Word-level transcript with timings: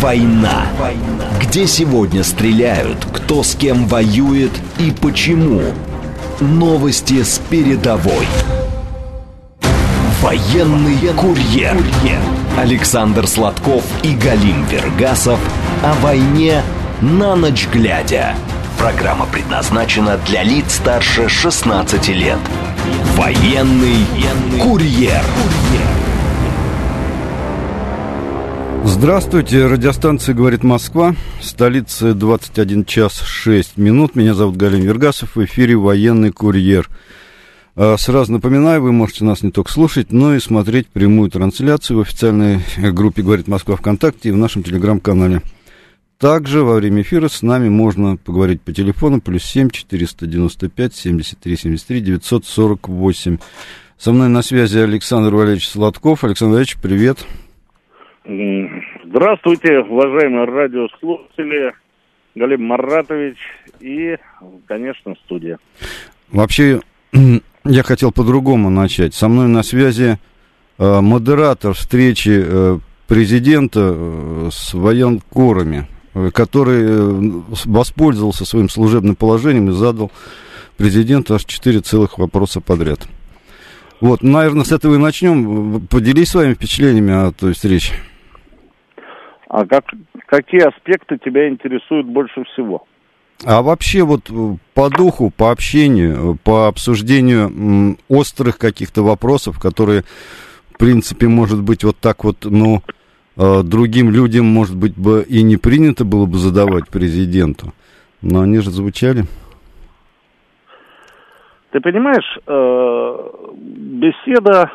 «Война». 0.00 0.66
Где 1.40 1.66
сегодня 1.66 2.22
стреляют, 2.22 3.06
кто 3.12 3.42
с 3.42 3.54
кем 3.54 3.86
воюет 3.86 4.52
и 4.78 4.90
почему. 4.90 5.62
Новости 6.40 7.22
с 7.22 7.40
передовой. 7.50 8.26
Военный 10.20 10.96
курьер. 11.16 11.76
Александр 12.58 13.26
Сладков 13.26 13.84
и 14.02 14.14
Галим 14.14 14.66
Вергасов 14.66 15.38
о 15.82 15.94
войне 16.02 16.62
на 17.00 17.34
ночь 17.36 17.68
глядя. 17.72 18.34
Программа 18.78 19.26
предназначена 19.26 20.18
для 20.26 20.42
лиц 20.42 20.74
старше 20.74 21.28
16 21.28 22.08
лет. 22.08 22.38
Военный 23.16 24.06
курьер. 24.60 25.22
Здравствуйте, 28.88 29.66
радиостанция 29.66 30.32
«Говорит 30.32 30.62
Москва», 30.62 31.16
столица 31.42 32.14
21 32.14 32.84
час 32.84 33.20
6 33.20 33.76
минут. 33.78 34.14
Меня 34.14 34.32
зовут 34.32 34.56
Галин 34.56 34.82
Вергасов, 34.82 35.34
в 35.34 35.44
эфире 35.44 35.76
«Военный 35.76 36.30
курьер». 36.30 36.88
А, 37.74 37.96
сразу 37.98 38.32
напоминаю, 38.32 38.80
вы 38.80 38.92
можете 38.92 39.24
нас 39.24 39.42
не 39.42 39.50
только 39.50 39.72
слушать, 39.72 40.12
но 40.12 40.36
и 40.36 40.40
смотреть 40.40 40.86
прямую 40.86 41.30
трансляцию 41.30 41.98
в 41.98 42.00
официальной 42.02 42.60
группе 42.92 43.22
«Говорит 43.22 43.48
Москва» 43.48 43.74
ВКонтакте 43.74 44.28
и 44.28 44.32
в 44.32 44.36
нашем 44.36 44.62
телеграм-канале. 44.62 45.42
Также 46.18 46.62
во 46.62 46.76
время 46.76 47.02
эфира 47.02 47.28
с 47.28 47.42
нами 47.42 47.68
можно 47.68 48.16
поговорить 48.16 48.62
по 48.62 48.72
телефону 48.72 49.20
плюс 49.20 49.42
7 49.42 49.68
495 49.68 50.94
73 50.94 51.56
73 51.56 52.00
948. 52.00 53.38
Со 53.98 54.12
мной 54.12 54.28
на 54.28 54.42
связи 54.42 54.78
Александр 54.78 55.34
Валерьевич 55.34 55.68
Сладков. 55.68 56.22
Александр 56.22 56.52
Валерьевич, 56.52 56.78
привет. 56.80 57.26
Здравствуйте, 59.16 59.78
уважаемые 59.78 60.44
радиослушатели, 60.44 61.72
Галим 62.34 62.64
Маратович 62.64 63.38
и, 63.80 64.18
конечно, 64.66 65.14
студия. 65.24 65.58
Вообще, 66.28 66.82
я 67.64 67.82
хотел 67.82 68.12
по-другому 68.12 68.68
начать. 68.68 69.14
Со 69.14 69.28
мной 69.28 69.48
на 69.48 69.62
связи 69.62 70.18
э, 70.78 71.00
модератор 71.00 71.72
встречи 71.72 72.44
э, 72.44 72.78
президента 73.08 73.94
э, 73.94 74.48
с 74.52 74.74
военкорами, 74.74 75.86
который 76.34 76.84
воспользовался 77.64 78.44
своим 78.44 78.68
служебным 78.68 79.16
положением 79.16 79.70
и 79.70 79.72
задал 79.72 80.12
президенту 80.76 81.36
аж 81.36 81.46
четыре 81.46 81.80
целых 81.80 82.18
вопроса 82.18 82.60
подряд. 82.60 83.08
Вот, 84.02 84.22
наверное, 84.22 84.64
с 84.64 84.72
этого 84.72 84.96
и 84.96 84.98
начнем. 84.98 85.86
Поделись 85.86 86.28
своими 86.28 86.52
впечатлениями 86.52 87.28
о 87.28 87.32
той 87.32 87.54
встрече. 87.54 87.94
А 89.48 89.64
как, 89.66 89.84
какие 90.26 90.62
аспекты 90.62 91.18
тебя 91.18 91.48
интересуют 91.48 92.06
больше 92.06 92.44
всего? 92.44 92.86
А 93.44 93.62
вообще 93.62 94.02
вот 94.02 94.30
э, 94.30 94.56
по 94.74 94.88
духу, 94.88 95.30
по 95.36 95.50
общению, 95.50 96.34
э, 96.34 96.36
по 96.42 96.68
обсуждению 96.68 97.96
острых 98.08 98.58
каких-то 98.58 99.02
вопросов, 99.02 99.60
которые, 99.60 100.02
в 100.72 100.78
принципе, 100.78 101.28
может 101.28 101.62
быть, 101.62 101.84
вот 101.84 101.98
так 101.98 102.24
вот, 102.24 102.38
ну, 102.44 102.80
э, 103.36 103.62
другим 103.62 104.10
людям, 104.10 104.46
может 104.46 104.74
быть, 104.76 104.96
бы 104.96 105.22
и 105.28 105.42
не 105.42 105.58
принято 105.58 106.04
было 106.04 106.26
бы 106.26 106.38
задавать 106.38 106.88
президенту, 106.88 107.74
но 108.22 108.40
они 108.40 108.58
же 108.60 108.70
звучали. 108.70 109.24
Ты 111.72 111.80
понимаешь, 111.80 112.38
беседа 113.52 114.70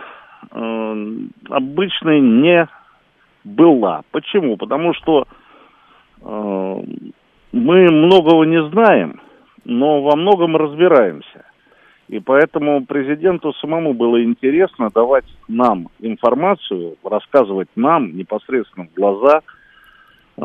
обычной 1.49 2.19
не 2.19 2.67
была. 3.43 4.01
Почему? 4.11 4.57
Потому 4.57 4.93
что 4.93 5.25
э, 6.21 6.83
мы 7.51 7.91
многого 7.91 8.43
не 8.45 8.63
знаем, 8.69 9.21
но 9.65 10.01
во 10.01 10.15
многом 10.15 10.55
разбираемся. 10.55 11.45
И 12.07 12.19
поэтому 12.19 12.85
президенту 12.85 13.53
самому 13.53 13.93
было 13.93 14.21
интересно 14.21 14.89
давать 14.93 15.25
нам 15.47 15.87
информацию, 15.99 16.97
рассказывать 17.03 17.69
нам 17.75 18.15
непосредственно 18.17 18.87
в 18.87 18.93
глаза. 18.93 19.41
Э, 20.37 20.41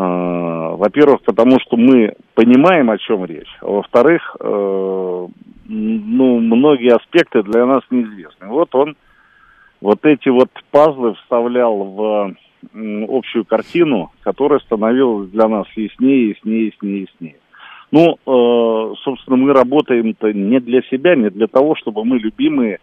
во-первых, 0.76 1.22
потому 1.22 1.58
что 1.60 1.76
мы 1.76 2.14
понимаем, 2.34 2.90
о 2.90 2.98
чем 2.98 3.24
речь. 3.24 3.52
А 3.60 3.66
во-вторых, 3.66 4.36
э, 4.38 5.26
ну, 5.68 6.38
многие 6.38 6.94
аспекты 6.94 7.42
для 7.42 7.66
нас 7.66 7.82
неизвестны. 7.90 8.46
Вот 8.46 8.74
он 8.74 8.96
вот 9.80 10.04
эти 10.04 10.28
вот 10.28 10.50
пазлы 10.70 11.14
вставлял 11.14 11.76
в 11.76 12.34
общую 12.72 13.44
картину, 13.44 14.10
которая 14.20 14.60
становилась 14.60 15.30
для 15.30 15.48
нас 15.48 15.66
яснее, 15.76 16.30
яснее, 16.30 16.66
яснее, 16.66 17.00
яснее. 17.02 17.36
Ну, 17.92 18.16
э, 18.26 18.94
собственно, 19.04 19.36
мы 19.36 19.52
работаем-то 19.52 20.32
не 20.32 20.58
для 20.60 20.82
себя, 20.82 21.14
не 21.14 21.30
для 21.30 21.46
того, 21.46 21.76
чтобы 21.76 22.04
мы, 22.04 22.18
любимые, 22.18 22.78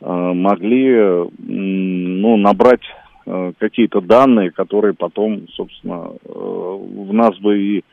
э, 0.00 0.32
могли, 0.32 0.90
э, 0.90 1.26
ну, 1.38 2.36
набрать 2.36 2.82
э, 3.24 3.52
какие-то 3.58 4.00
данные, 4.00 4.50
которые 4.50 4.94
потом, 4.94 5.48
собственно, 5.50 6.10
э, 6.24 6.28
в 6.28 7.12
нас 7.12 7.38
бы 7.38 7.58
и 7.58 7.84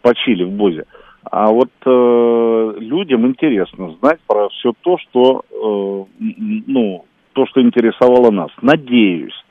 почили 0.00 0.44
в 0.44 0.52
БОЗе. 0.52 0.84
А 1.24 1.50
вот 1.50 1.70
э, 1.84 2.74
людям 2.78 3.26
интересно 3.26 3.94
знать 4.00 4.20
про 4.26 4.48
все 4.50 4.72
то, 4.80 4.98
что, 4.98 5.42
э, 5.50 6.22
ну, 6.66 7.04
то, 7.32 7.46
что 7.46 7.60
интересовало 7.62 8.30
нас. 8.30 8.50
Надеюсь, 8.62 9.43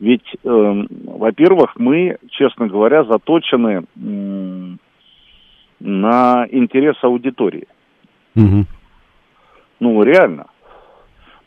ведь, 0.00 0.34
э, 0.44 0.84
во-первых, 1.04 1.74
мы, 1.76 2.18
честно 2.30 2.68
говоря, 2.68 3.04
заточены 3.04 3.82
э, 3.82 4.76
на 5.80 6.46
интерес 6.50 6.96
аудитории. 7.02 7.66
Угу. 8.36 8.64
Ну, 9.80 10.02
реально. 10.02 10.46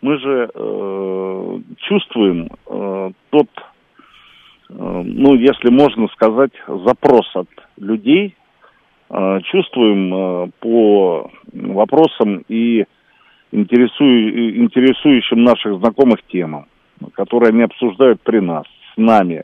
Мы 0.02 0.18
же 0.18 0.50
э, 0.54 1.60
чувствуем 1.78 2.50
э, 2.68 3.12
тот, 3.30 3.48
э, 3.58 4.74
ну, 4.78 5.36
если 5.36 5.70
можно 5.70 6.08
сказать, 6.10 6.52
запрос 6.68 7.30
от 7.36 7.50
людей, 7.78 8.36
э, 9.10 9.40
чувствуем 9.52 10.14
э, 10.14 10.50
по 10.60 11.32
вопросам 11.54 12.44
и 12.50 12.86
интересую, 13.52 14.58
интересующим 14.62 15.44
наших 15.44 15.78
знакомых 15.80 16.22
темам 16.24 16.66
которые 17.14 17.50
они 17.50 17.64
обсуждают 17.64 18.22
при 18.22 18.40
нас, 18.40 18.66
с 18.94 18.98
нами, 18.98 19.44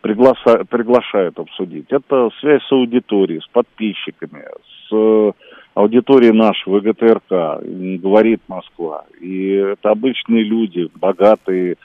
приглаша, 0.00 0.64
приглашают 0.64 1.38
обсудить. 1.38 1.86
Это 1.90 2.30
связь 2.40 2.62
с 2.62 2.72
аудиторией, 2.72 3.40
с 3.40 3.48
подписчиками, 3.48 4.44
с 4.88 4.92
э, 4.92 5.32
аудиторией 5.74 6.32
нашего 6.32 6.80
ГТРК, 6.80 7.62
говорит 8.02 8.40
Москва. 8.48 9.04
И 9.20 9.50
это 9.52 9.90
обычные 9.90 10.44
люди, 10.44 10.88
богатые, 10.94 11.76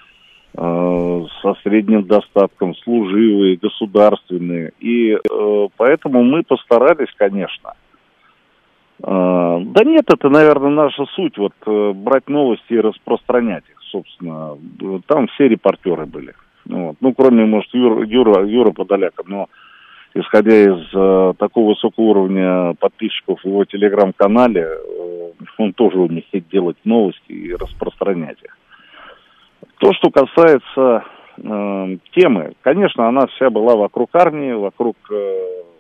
э, 0.56 1.26
со 1.42 1.54
средним 1.64 2.04
достатком, 2.04 2.76
служивые, 2.76 3.58
государственные. 3.58 4.74
И 4.80 5.14
э, 5.14 5.68
поэтому 5.78 6.24
мы 6.24 6.44
постарались, 6.44 7.14
конечно, 7.18 7.74
да 9.06 9.84
нет, 9.84 10.06
это, 10.08 10.30
наверное, 10.30 10.70
наша 10.70 11.06
суть, 11.16 11.38
вот 11.38 11.54
э, 11.66 11.92
брать 11.94 12.30
новости 12.30 12.74
и 12.74 12.80
распространять 12.80 13.64
их 13.70 13.84
собственно, 13.94 14.58
там 15.08 15.28
все 15.28 15.48
репортеры 15.48 16.06
были. 16.06 16.34
Вот. 16.66 16.98
Ну, 17.00 17.14
кроме, 17.14 17.46
может, 17.46 17.74
Юра, 17.74 18.06
Юра, 18.06 18.46
Юра 18.46 18.72
Подоляка, 18.72 19.24
но 19.26 19.48
исходя 20.16 20.56
из 20.56 20.90
э, 20.94 21.34
такого 21.38 21.70
высокого 21.70 22.06
уровня 22.06 22.74
подписчиков 22.80 23.40
в 23.42 23.46
его 23.46 23.66
телеграм-канале, 23.66 24.62
э, 24.62 25.32
он 25.58 25.74
тоже 25.74 26.00
умеет 26.00 26.48
делать 26.52 26.78
новости 26.84 27.32
и 27.32 27.54
распространять 27.54 28.42
их. 28.44 28.58
То, 29.80 29.92
что 29.94 30.10
касается 30.10 31.04
э, 31.38 31.98
темы, 32.16 32.54
конечно, 32.62 33.08
она 33.08 33.28
вся 33.28 33.50
была 33.50 33.76
вокруг 33.76 34.10
армии, 34.14 34.54
вокруг 34.54 34.96
Э, 35.12 35.73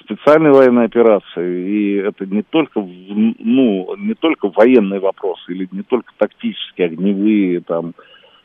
специальной 0.00 0.50
военной 0.50 0.84
операции, 0.84 1.68
и 1.68 1.94
это 1.96 2.26
не 2.26 2.42
только, 2.42 2.80
ну, 2.80 3.96
не 3.96 4.14
только 4.14 4.50
военный 4.54 4.98
вопрос, 4.98 5.38
или 5.48 5.66
не 5.72 5.82
только 5.82 6.12
тактические, 6.18 6.88
огневые, 6.88 7.60
там, 7.60 7.94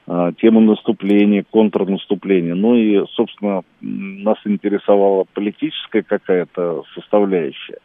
э, 0.08 0.32
темы 0.42 0.62
наступления, 0.62 1.44
контрнаступления, 1.50 2.56
но 2.56 2.76
и, 2.76 3.06
собственно, 3.14 3.64
нас 3.82 4.38
интересовала 4.46 5.26
политическая 5.34 6.04
какая-то 6.04 6.84
составляющая. 6.96 7.80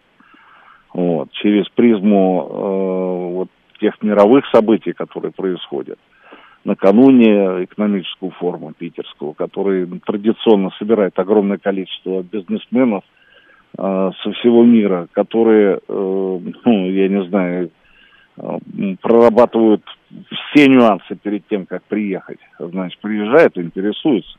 Вот, 0.92 1.32
через 1.32 1.68
призму 1.70 2.48
э, 2.48 3.32
вот 3.34 3.48
тех 3.80 4.00
мировых 4.00 4.44
событий, 4.52 4.92
которые 4.92 5.32
происходят. 5.32 5.98
Накануне 6.64 7.64
экономического 7.64 8.30
форума 8.30 8.72
питерского, 8.72 9.34
который 9.34 9.86
традиционно 10.06 10.70
собирает 10.78 11.18
огромное 11.18 11.58
количество 11.58 12.22
бизнесменов, 12.22 13.02
Э, 13.04 13.13
со 13.76 14.32
всего 14.32 14.62
мира, 14.62 15.08
которые, 15.12 15.80
э, 15.86 16.40
ну, 16.64 16.90
я 16.90 17.08
не 17.08 17.24
знаю, 17.24 17.70
э, 18.36 18.58
прорабатывают 19.00 19.82
все 20.30 20.68
нюансы 20.68 21.16
перед 21.16 21.46
тем, 21.48 21.66
как 21.66 21.82
приехать. 21.84 22.38
Значит, 22.58 23.00
приезжают, 23.00 23.58
интересуются. 23.58 24.38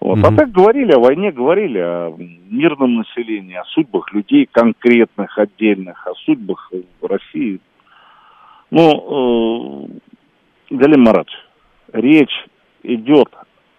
Вот. 0.00 0.18
Mm-hmm. 0.18 0.32
А 0.32 0.36
так 0.36 0.52
говорили 0.52 0.92
о 0.92 1.00
войне, 1.00 1.32
говорили 1.32 1.78
о 1.78 2.14
мирном 2.16 2.98
населении, 2.98 3.56
о 3.56 3.64
судьбах 3.64 4.12
людей 4.12 4.48
конкретных, 4.50 5.36
отдельных, 5.36 6.06
о 6.06 6.14
судьбах 6.24 6.70
России. 7.02 7.60
Ну, 8.70 9.88
э, 10.70 10.74
Галим 10.76 11.02
Маратович, 11.02 11.38
речь 11.92 12.46
идет 12.84 13.28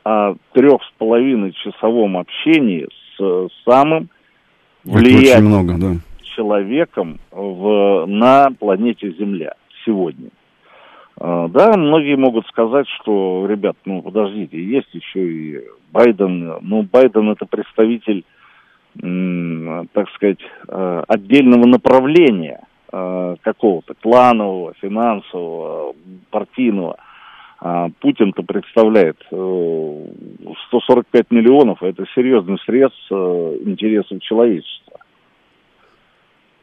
о 0.04 0.36
трех 0.52 0.84
с 0.84 0.92
половиной 0.98 1.54
часовом 1.54 2.18
общении 2.18 2.88
с 3.18 3.50
самым 3.64 4.10
влиятельным 4.84 5.52
много, 5.52 5.78
да. 5.78 5.96
человеком 6.36 7.20
в, 7.32 8.06
на 8.08 8.50
планете 8.58 9.12
Земля 9.12 9.54
сегодня. 9.86 10.30
А, 11.20 11.48
да, 11.50 11.74
многие 11.78 12.16
могут 12.16 12.48
сказать, 12.48 12.88
что, 13.00 13.46
ребят, 13.48 13.76
ну 13.86 14.02
подождите, 14.02 14.64
есть 14.64 14.94
еще 14.94 15.28
и 15.28 15.62
Байден. 15.92 16.60
Ну, 16.62 16.84
Байден 16.84 17.30
это 17.30 17.46
представитель, 17.46 18.24
так 18.96 20.10
сказать, 20.16 20.40
а, 20.68 21.04
отдельного 21.08 21.66
направления 21.66 22.62
а, 22.92 23.36
какого-то 23.42 23.94
кланового, 23.96 24.74
финансового, 24.82 25.94
партийного. 26.32 26.98
Путин-то 27.62 28.44
представляет 28.44 29.18
145 29.28 31.06
э, 31.12 31.26
миллионов, 31.30 31.84
это 31.84 32.06
серьезный 32.16 32.58
срез 32.66 32.92
э, 33.12 33.58
интересов 33.66 34.22
человечества. 34.22 35.00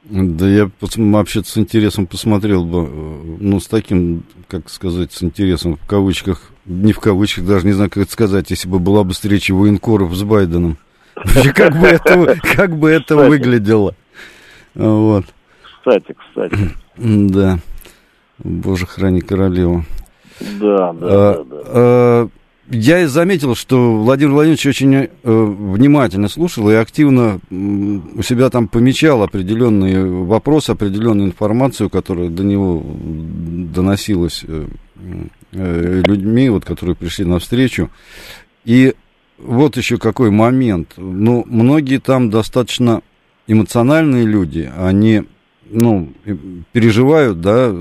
Да 0.05 0.49
я 0.49 0.71
вообще 0.81 1.43
с 1.43 1.59
интересом 1.59 2.07
посмотрел 2.07 2.65
бы, 2.65 2.79
э, 2.79 3.37
ну, 3.41 3.61
с 3.61 3.67
таким, 3.67 4.23
как 4.49 4.71
сказать, 4.71 5.13
с 5.13 5.23
интересом, 5.23 5.77
в 5.77 5.87
кавычках, 5.87 6.51
не 6.65 6.95
в 6.95 7.01
кавычках, 7.01 7.45
даже 7.45 7.67
не 7.67 7.73
знаю, 7.73 7.91
как 7.91 8.05
это 8.05 8.13
сказать, 8.13 8.51
если 8.51 8.69
бы 8.69 8.79
была 8.79 9.05
бы 9.05 9.13
встреча 9.13 9.53
военкоров 9.53 10.15
с 10.15 10.23
Байденом. 10.23 10.79
Вообще, 11.17 11.53
как 11.53 11.79
бы 11.79 11.89
это, 11.89 12.37
как 12.57 12.77
бы 12.79 12.89
это 12.89 13.17
выглядело. 13.17 13.95
Вот. 14.75 15.27
Кстати, 15.79 16.15
кстати. 16.15 16.57
Да. 16.97 17.59
Боже, 18.39 18.87
храни 18.87 19.21
королеву. 19.21 19.85
Да, 20.41 20.93
да, 20.93 21.07
а, 21.09 21.45
да. 21.45 21.45
да. 21.45 21.63
А, 21.67 22.29
я 22.69 23.07
заметил, 23.07 23.55
что 23.55 23.97
Владимир 23.97 24.33
Владимирович 24.33 24.67
очень 24.67 24.95
э, 24.95 25.09
внимательно 25.23 26.29
слушал 26.29 26.69
и 26.69 26.75
активно 26.75 27.39
э, 27.49 27.55
у 27.55 28.23
себя 28.23 28.51
там 28.51 28.67
помечал 28.67 29.23
определенные 29.23 30.05
вопросы, 30.05 30.71
определенную 30.71 31.29
информацию, 31.29 31.91
которая 31.91 32.29
до 32.29 32.43
него 32.43 32.83
доносилась 32.85 34.45
э, 34.47 34.67
э, 35.53 36.03
людьми, 36.05 36.49
вот, 36.49 36.65
которые 36.65 36.97
пришли 36.97 37.25
навстречу. 37.25 37.89
И 38.65 38.95
вот 39.39 39.77
еще 39.77 39.97
какой 39.99 40.31
момент. 40.31 40.95
Ну, 40.97 41.45
многие 41.47 41.99
там 41.99 42.31
достаточно 42.31 43.03
эмоциональные 43.47 44.25
люди, 44.25 44.69
они 44.77 45.23
ну, 45.71 46.13
переживают, 46.73 47.41
да, 47.41 47.75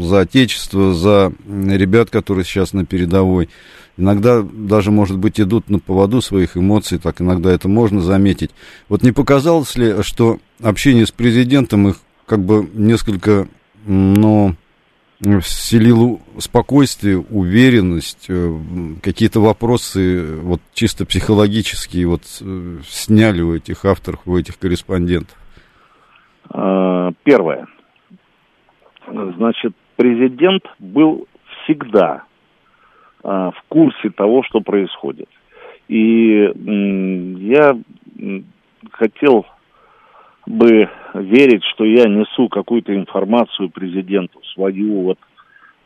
за 0.00 0.20
отечество, 0.20 0.94
за 0.94 1.32
ребят, 1.46 2.10
которые 2.10 2.44
сейчас 2.44 2.72
на 2.72 2.84
передовой 2.84 3.48
иногда 3.96 4.42
даже, 4.42 4.90
может 4.90 5.18
быть, 5.18 5.40
идут 5.40 5.68
на 5.70 5.78
поводу 5.78 6.20
своих 6.20 6.56
эмоций, 6.56 6.98
так 6.98 7.20
иногда 7.20 7.50
это 7.52 7.68
можно 7.68 8.00
заметить. 8.00 8.50
Вот 8.88 9.02
не 9.02 9.12
показалось 9.12 9.76
ли, 9.76 10.02
что 10.02 10.38
общение 10.62 11.06
с 11.06 11.10
президентом 11.10 11.88
их 11.88 11.96
как 12.26 12.44
бы 12.44 12.68
несколько, 12.72 13.48
ну, 13.84 14.56
вселило 15.40 16.18
спокойствие, 16.38 17.18
уверенность, 17.18 18.24
э, 18.28 18.58
какие-то 19.02 19.40
вопросы 19.40 20.36
вот 20.42 20.60
чисто 20.74 21.06
психологические 21.06 22.08
вот 22.08 22.22
э, 22.40 22.78
сняли 22.88 23.40
у 23.40 23.54
этих 23.54 23.84
авторов, 23.84 24.20
у 24.26 24.36
этих 24.36 24.58
корреспондентов? 24.58 25.36
А, 26.50 27.12
первое. 27.24 27.66
Значит, 29.06 29.74
президент 29.96 30.64
был 30.78 31.26
всегда 31.64 32.24
а, 33.22 33.50
в 33.50 33.62
курсе 33.68 34.10
того, 34.10 34.42
что 34.44 34.60
происходит. 34.60 35.28
И 35.88 36.50
я 37.38 37.76
хотел 38.92 39.46
бы 40.46 40.88
верить, 41.14 41.62
что 41.64 41.84
я 41.84 42.04
несу 42.04 42.48
какую-то 42.48 42.94
информацию 42.94 43.70
президенту 43.70 44.40
свою, 44.54 45.02
вот, 45.02 45.18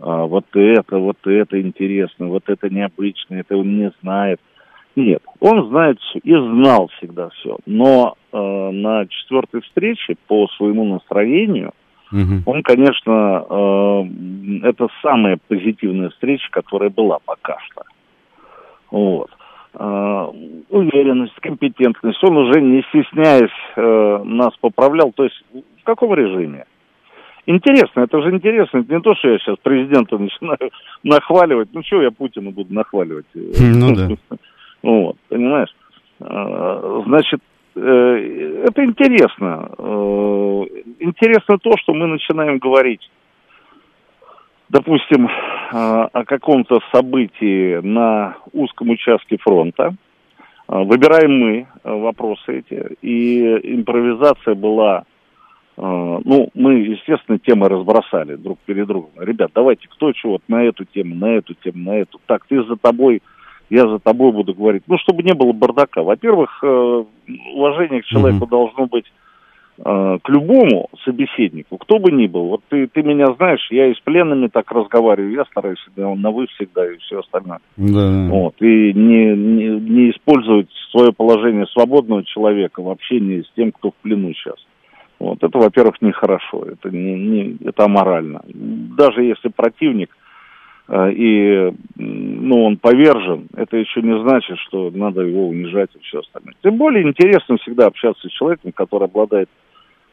а, 0.01 0.25
вот 0.25 0.47
это, 0.55 0.99
вот 0.99 1.19
это 1.27 1.61
интересно, 1.61 2.29
вот 2.29 2.45
это 2.49 2.69
необычно, 2.71 3.37
это 3.37 3.57
он 3.57 3.79
не 3.79 3.93
знает. 4.03 4.41
Нет, 4.97 5.23
он 5.41 5.69
знает 5.69 6.01
все 6.01 6.19
и 6.21 6.33
знал 6.33 6.89
всегда 6.97 7.29
все. 7.29 7.59
Но 7.67 8.17
э, 8.33 8.71
на 8.73 9.07
четвертой 9.07 9.61
встрече 9.61 10.17
по 10.27 10.49
своему 10.57 10.85
настроению– 10.85 11.73
Угу. 12.13 12.43
Он, 12.47 12.63
конечно, 12.63 13.45
э, 13.49 14.69
это 14.69 14.89
самая 15.03 15.39
позитивная 15.49 16.11
встреча, 16.11 16.49
которая 16.51 16.91
была 16.91 17.19
пока 17.25 17.59
что. 17.67 17.83
Вот. 18.91 19.31
Э, 19.75 20.27
уверенность, 20.71 21.35
компетентность. 21.41 22.23
Он 22.23 22.37
уже, 22.37 22.61
не 22.61 22.83
стесняясь, 22.83 23.51
э, 23.77 24.23
нас 24.25 24.53
поправлял. 24.61 25.13
То 25.13 25.25
есть 25.25 25.43
в 25.81 25.85
каком 25.85 26.15
режиме? 26.15 26.67
Интересно, 27.47 28.01
это 28.01 28.23
же 28.23 28.31
интересно. 28.31 28.79
Это 28.79 28.95
не 28.95 29.01
то, 29.01 29.15
что 29.17 29.29
я 29.29 29.39
сейчас 29.39 29.57
президента 29.63 30.17
начинаю 30.19 30.71
нахваливать. 31.03 31.71
Ну, 31.73 31.83
что 31.83 32.03
я 32.03 32.13
Путина 32.13 32.53
буду 32.53 32.73
нахваливать? 32.73 33.27
Ну, 33.35 33.95
да. 33.97 34.37
Вот, 34.83 35.17
понимаешь? 35.29 35.75
Э, 36.21 37.03
значит, 37.07 37.41
Э, 37.77 38.65
это 38.67 38.85
интересно. 38.85 39.71
Э, 39.77 40.65
интересно 41.01 41.59
то, 41.59 41.73
что 41.77 41.93
мы 41.93 42.07
начинаем 42.07 42.59
говорить, 42.59 43.11
допустим, 44.71 45.27
э, 45.27 45.29
о 45.71 46.25
каком-то 46.25 46.81
событии 46.91 47.81
на 47.83 48.37
узком 48.53 48.91
участке 48.91 49.37
фронта. 49.39 49.95
Выбираем 50.69 51.39
мы 51.39 51.69
вопросы 51.85 52.59
эти, 52.59 52.97
и 53.01 53.75
импровизация 53.75 54.57
была 54.57 55.05
ну, 55.79 56.49
мы, 56.55 56.77
естественно, 56.77 57.39
темы 57.39 57.69
разбросали 57.69 58.35
друг 58.35 58.59
перед 58.65 58.87
другом. 58.87 59.11
Ребят, 59.19 59.51
давайте, 59.55 59.87
кто 59.89 60.11
чего, 60.13 60.41
на 60.49 60.65
эту 60.65 60.87
тему, 60.87 61.15
на 61.15 61.37
эту 61.37 61.53
тему, 61.53 61.91
на 61.91 61.99
эту. 61.99 62.19
Так, 62.27 62.47
ты 62.47 62.65
за 62.65 62.77
тобой 62.77 63.21
я 63.71 63.89
за 63.89 63.99
тобой 63.99 64.33
буду 64.33 64.55
говорить. 64.55 64.85
Ну, 64.87 64.97
чтобы 64.99 65.23
не 65.23 65.35
было 65.35 65.53
бардака. 65.53 66.03
Во-первых, 66.03 66.59
э, 66.63 67.05
уважение 67.55 68.03
к 68.03 68.07
человеку 68.07 68.45
mm-hmm. 68.45 68.51
должно 68.51 68.87
быть 68.87 69.07
э, 69.79 70.19
к 70.23 70.29
любому 70.29 70.89
собеседнику, 71.05 71.77
кто 71.79 71.99
бы 71.99 72.13
ни 72.13 72.27
был. 72.27 72.49
Вот 72.49 72.61
ты, 72.69 72.87
ты 72.87 73.03
меня 73.03 73.27
знаешь, 73.37 73.67
я 73.71 73.89
и 73.89 73.95
с 73.95 74.01
пленными 74.01 74.47
так 74.49 74.71
разговариваю, 74.71 75.33
я 75.33 75.45
стараюсь 75.47 75.85
да, 75.97 76.15
на 76.15 76.31
вы 76.31 76.47
всегда 76.49 76.91
и 76.91 76.97
все 76.99 77.21
остальное. 77.21 77.59
Да. 77.77 78.29
Вот, 78.31 78.55
и 78.61 78.93
не, 78.93 79.35
не, 79.35 79.69
не 79.81 80.11
использовать 80.11 80.69
свое 80.91 81.13
положение 81.13 81.67
свободного 81.67 82.25
человека 82.25 82.83
в 82.83 82.91
общении 82.91 83.43
с 83.43 83.51
тем, 83.57 83.73
кто 83.73 83.91
в 83.91 83.95
плену 83.97 84.33
сейчас. 84.33 84.57
Вот, 85.19 85.43
это, 85.43 85.59
во-первых, 85.59 86.01
нехорошо, 86.03 86.67
это, 86.67 86.91
не, 86.91 87.15
не, 87.15 87.57
это 87.65 87.85
аморально. 87.85 88.43
Даже 88.47 89.25
если 89.25 89.49
противник– 89.49 90.11
и 90.89 91.73
ну, 91.97 92.65
он 92.65 92.77
повержен, 92.77 93.49
это 93.57 93.77
еще 93.77 94.03
не 94.03 94.21
значит, 94.23 94.57
что 94.59 94.91
надо 94.95 95.23
его 95.23 95.49
унижать 95.49 95.91
и 95.95 95.99
все 96.05 96.21
остальное. 96.21 96.55
Тем 96.63 96.77
более 96.77 97.03
интересно 97.03 97.57
всегда 97.59 97.87
общаться 97.87 98.29
с 98.29 98.33
человеком, 98.33 98.73
который 98.73 99.05
обладает 99.07 99.49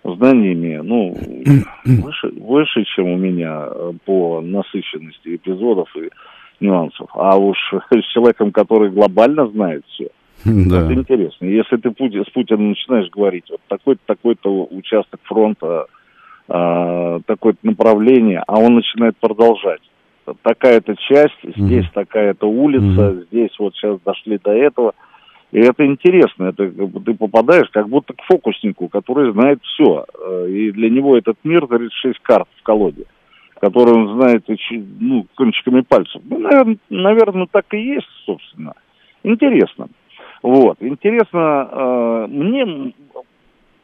знаниями, 0.03 0.82
ну, 0.84 1.15
выше, 1.86 2.27
выше, 2.30 2.84
чем 2.96 3.10
у 3.10 3.18
меня 3.18 3.68
по 4.06 4.42
насыщенности 4.42 5.36
эпизодов 5.36 5.96
и 5.96 6.10
нюансов. 6.60 7.10
А 7.13 7.38
уж 7.38 7.58
с 7.92 8.13
человеком, 8.13 8.51
который 8.51 8.89
глобально 8.89 9.48
знает 9.48 9.84
все, 9.89 10.10
да. 10.44 10.86
это 10.86 10.94
интересно. 10.94 11.46
Если 11.46 11.77
ты 11.77 11.89
с 11.89 12.30
Путиным 12.32 12.70
начинаешь 12.70 13.10
говорить, 13.12 13.46
вот 13.50 13.62
такой-то, 13.68 14.01
такой-то 14.06 14.68
участок 14.72 15.20
фронта, 15.24 15.86
а, 16.48 17.20
такое-то 17.25 17.60
направление, 17.62 18.44
а 18.48 18.60
он 18.60 18.75
начинает 18.75 19.15
продолжать 19.18 19.82
такая-то 20.42 20.96
часть, 20.96 21.38
здесь 21.44 21.86
mm-hmm. 21.86 21.94
такая-то 21.94 22.50
улица, 22.50 23.01
mm-hmm. 23.01 23.25
здесь 23.27 23.60
вот 23.60 23.75
сейчас 23.75 24.00
дошли 24.01 24.39
до 24.44 24.51
этого. 24.51 24.94
И 25.51 25.60
это 25.60 25.86
интересно, 25.86 26.46
это 26.46 26.68
ты 26.68 27.13
попадаешь 27.13 27.70
как 27.72 27.88
будто 27.88 28.13
к 28.13 28.24
фокуснику, 28.24 28.88
который 28.88 29.32
знает 29.34 29.60
все. 29.62 30.06
Э, 30.20 30.48
и 30.50 30.72
для 30.72 30.89
него 30.89 31.15
этот 31.15 31.38
мир 31.44 31.68
36 31.68 32.20
карт 32.24 32.48
в 32.60 32.63
колоде, 32.63 33.06
которые 33.60 33.96
он 33.96 34.18
знает 34.18 34.46
ну, 35.00 35.27
кончиками 35.36 35.82
пальцев. 35.82 36.22
Ну, 36.25 36.39
наверное, 36.39 36.77
наверное, 36.89 37.48
так 37.51 37.72
и 37.74 37.77
есть, 37.77 38.08
собственно. 38.25 38.74
Интересно. 39.24 39.89
Вот. 40.42 40.77
Интересно, 40.82 41.70
э, 41.72 42.27
мне 42.30 42.94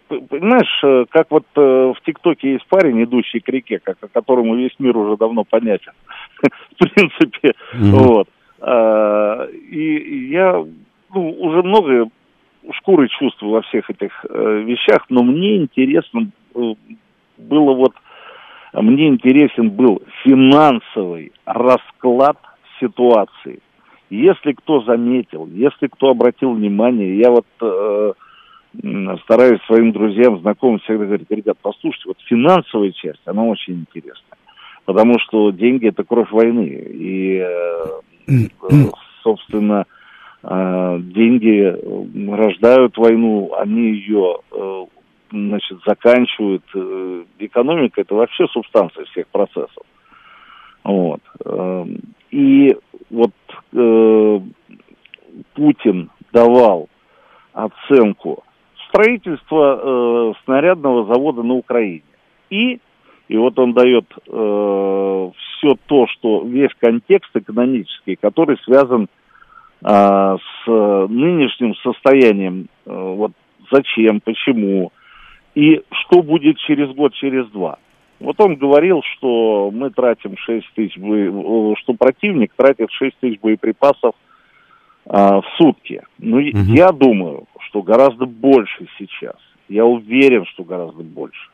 понимаешь, 0.09 0.83
э, 0.83 1.05
как 1.09 1.27
вот 1.29 1.45
э, 1.55 1.61
в 1.61 2.01
ТикТоке 2.05 2.53
есть 2.53 2.67
парень, 2.67 3.03
идущий 3.03 3.39
к 3.39 3.49
реке, 3.49 3.79
как, 3.79 3.97
которому 4.11 4.55
весь 4.55 4.75
мир 4.79 4.97
уже 4.97 5.17
давно 5.17 5.43
понятен, 5.43 5.93
в 6.41 6.77
принципе, 6.77 7.53
вот. 7.73 8.27
А, 8.61 9.45
и 9.45 10.27
я 10.29 10.63
ну, 11.13 11.29
уже 11.29 11.63
много 11.63 12.09
шкуры 12.73 13.07
чувствую 13.07 13.53
во 13.53 13.61
всех 13.61 13.89
этих 13.89 14.11
э, 14.29 14.61
вещах, 14.65 15.05
но 15.09 15.23
мне 15.23 15.57
интересно 15.57 16.29
э, 16.55 16.59
было 17.37 17.73
вот, 17.73 17.93
мне 18.73 19.07
интересен 19.07 19.69
был 19.69 20.01
финансовый 20.23 21.31
расклад 21.45 22.37
ситуации. 22.79 23.59
Если 24.09 24.53
кто 24.53 24.81
заметил, 24.81 25.47
если 25.47 25.87
кто 25.87 26.09
обратил 26.09 26.53
внимание, 26.53 27.17
я 27.17 27.31
вот 27.31 27.45
э, 27.61 28.13
стараюсь 29.23 29.61
своим 29.65 29.91
друзьям, 29.91 30.39
знакомым 30.41 30.79
всегда 30.79 31.05
говорить, 31.05 31.29
ребят, 31.29 31.57
послушайте, 31.61 32.09
вот 32.09 32.17
финансовая 32.25 32.91
часть, 32.91 33.21
она 33.25 33.43
очень 33.43 33.81
интересная. 33.81 34.37
Потому 34.85 35.19
что 35.19 35.51
деньги 35.51 35.87
это 35.87 36.03
кровь 36.03 36.31
войны. 36.31 36.67
И, 36.67 37.37
э, 37.37 38.45
собственно, 39.23 39.85
э, 40.43 40.99
деньги 41.01 42.31
рождают 42.31 42.97
войну, 42.97 43.53
они 43.55 43.91
ее 43.91 44.37
э, 44.51 44.85
значит, 45.31 45.79
заканчивают. 45.85 46.63
Э, 46.73 47.23
экономика 47.39 48.01
это 48.01 48.15
вообще 48.15 48.47
субстанция 48.47 49.05
всех 49.05 49.27
процессов. 49.27 49.83
Вот. 50.83 51.21
Э, 51.45 51.85
и 52.31 52.75
вот 53.09 53.31
э, 53.73 54.39
Путин 55.53 56.09
давал 56.31 56.89
оценку 57.53 58.43
строительства 58.89 59.79
э, 59.81 60.33
снарядного 60.45 61.05
завода 61.13 61.43
на 61.43 61.53
Украине. 61.53 62.03
И, 62.49 62.79
и 63.27 63.37
вот 63.37 63.57
он 63.59 63.73
дает 63.73 64.05
э, 64.27 65.31
все 65.57 65.75
то, 65.85 66.07
что 66.07 66.43
весь 66.43 66.71
контекст 66.79 67.35
экономический, 67.35 68.15
который 68.15 68.57
связан 68.65 69.07
э, 69.83 69.87
с 69.87 70.67
нынешним 70.67 71.75
состоянием, 71.75 72.67
э, 72.85 72.91
вот 72.91 73.31
зачем, 73.71 74.19
почему, 74.21 74.91
и 75.55 75.81
что 75.91 76.21
будет 76.21 76.57
через 76.57 76.89
год, 76.95 77.13
через 77.13 77.47
два. 77.49 77.77
Вот 78.19 78.35
он 78.39 78.55
говорил, 78.55 79.01
что 79.15 79.71
мы 79.71 79.91
тратим 79.91 80.35
6 80.37 80.65
тысяч, 80.75 80.97
бо... 80.97 81.75
что 81.77 81.93
противник 81.93 82.51
тратит 82.55 82.91
6 82.91 83.15
тысяч 83.19 83.39
боеприпасов 83.39 84.13
а, 85.09 85.41
в 85.41 85.45
сутки. 85.57 86.03
Ну, 86.19 86.37
угу. 86.37 86.73
я 86.73 86.91
думаю, 86.91 87.45
что 87.67 87.81
гораздо 87.81 88.27
больше 88.27 88.87
сейчас. 88.99 89.35
Я 89.67 89.85
уверен, 89.85 90.45
что 90.45 90.63
гораздо 90.63 91.01
больше. 91.01 91.49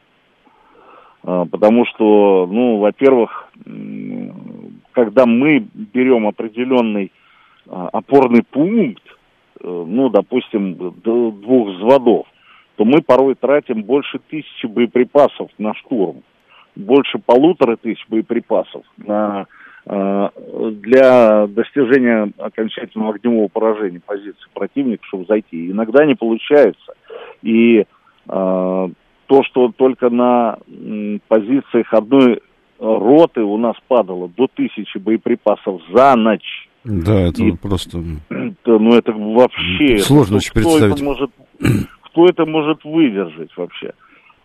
А, 1.24 1.46
потому 1.46 1.86
что, 1.86 2.48
ну, 2.52 2.80
во-первых, 2.80 3.50
когда 4.92 5.26
мы 5.26 5.66
берем 5.74 6.28
определенный 6.28 7.14
а, 7.68 7.88
опорный 7.94 8.44
пункт, 8.44 9.04
э, 9.62 9.84
ну, 9.88 10.10
допустим, 10.10 10.76
двух 10.76 11.70
взводов, 11.70 12.28
то 12.76 12.84
мы 12.84 13.02
порой 13.02 13.36
тратим 13.36 13.84
больше 13.84 14.20
тысячи 14.20 14.66
боеприпасов 14.66 15.50
на 15.58 15.74
штурм, 15.76 16.24
больше 16.76 17.20
полутора 17.20 17.78
тысяч 17.78 18.06
боеприпасов 18.10 18.84
на 18.98 19.48
для 19.86 21.46
достижения 21.48 22.32
окончательного 22.40 23.14
огневого 23.14 23.48
поражения 23.50 24.02
позиции 24.04 24.48
противника, 24.54 25.06
чтобы 25.06 25.26
зайти. 25.26 25.70
Иногда 25.70 26.06
не 26.06 26.16
получается. 26.16 26.94
И 27.44 27.82
э, 27.82 27.86
то, 28.28 29.44
что 29.44 29.72
только 29.78 30.10
на 30.10 30.58
э, 30.68 31.20
позициях 31.28 31.94
одной 31.94 32.42
роты 32.80 33.42
у 33.42 33.58
нас 33.58 33.76
падало 33.88 34.30
до 34.36 34.48
тысячи 34.48 34.98
боеприпасов 34.98 35.82
за 35.94 36.16
ночь. 36.16 36.70
Да, 36.84 37.22
это 37.22 37.44
и, 37.44 37.52
просто... 37.52 38.00
Это, 38.30 38.80
ну, 38.80 38.96
это 38.96 39.12
вообще... 39.12 40.00
Сложно 40.00 40.38
очень 40.38 40.54
представить. 40.54 40.96
Это 40.96 41.04
может, 41.04 41.32
кто 42.02 42.26
это 42.26 42.46
может 42.46 42.84
выдержать 42.84 43.56
вообще? 43.56 43.94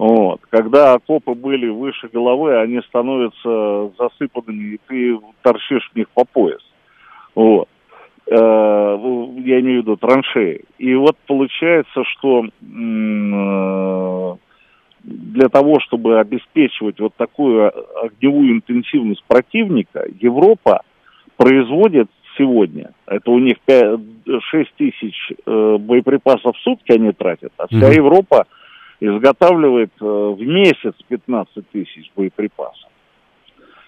Вот. 0.00 0.40
Когда 0.48 0.94
окопы 0.94 1.34
были 1.34 1.68
выше 1.68 2.08
головы, 2.08 2.58
они 2.58 2.80
становятся 2.88 3.92
засыпанными, 3.98 4.76
и 4.76 4.80
ты 4.88 5.20
торчишь 5.42 5.90
в 5.92 5.96
них 5.96 6.08
по 6.14 6.24
пояс. 6.24 6.62
Вот. 7.34 7.68
Э, 8.26 8.32
я 8.32 9.60
имею 9.60 9.80
в 9.80 9.82
виду 9.82 9.96
траншеи. 9.96 10.64
И 10.78 10.94
вот 10.94 11.18
получается, 11.26 12.02
что 12.04 12.46
э, 12.46 14.36
для 15.02 15.48
того, 15.50 15.80
чтобы 15.80 16.18
обеспечивать 16.18 16.98
вот 16.98 17.14
такую 17.16 17.70
огневую 18.02 18.52
интенсивность 18.52 19.22
противника, 19.28 20.06
Европа 20.18 20.80
производит 21.36 22.08
сегодня, 22.38 22.92
это 23.04 23.30
у 23.30 23.38
них 23.38 23.56
5, 23.66 24.00
6 24.50 24.74
тысяч 24.78 25.32
э, 25.44 25.76
боеприпасов 25.78 26.56
в 26.56 26.60
сутки 26.60 26.90
они 26.92 27.12
тратят, 27.12 27.52
а 27.58 27.66
вся 27.66 27.90
mm-hmm. 27.90 27.96
Европа 27.96 28.46
изготавливает 29.00 29.92
э, 30.00 30.04
в 30.04 30.40
месяц 30.40 30.94
15 31.08 31.68
тысяч 31.70 32.10
боеприпасов. 32.14 32.90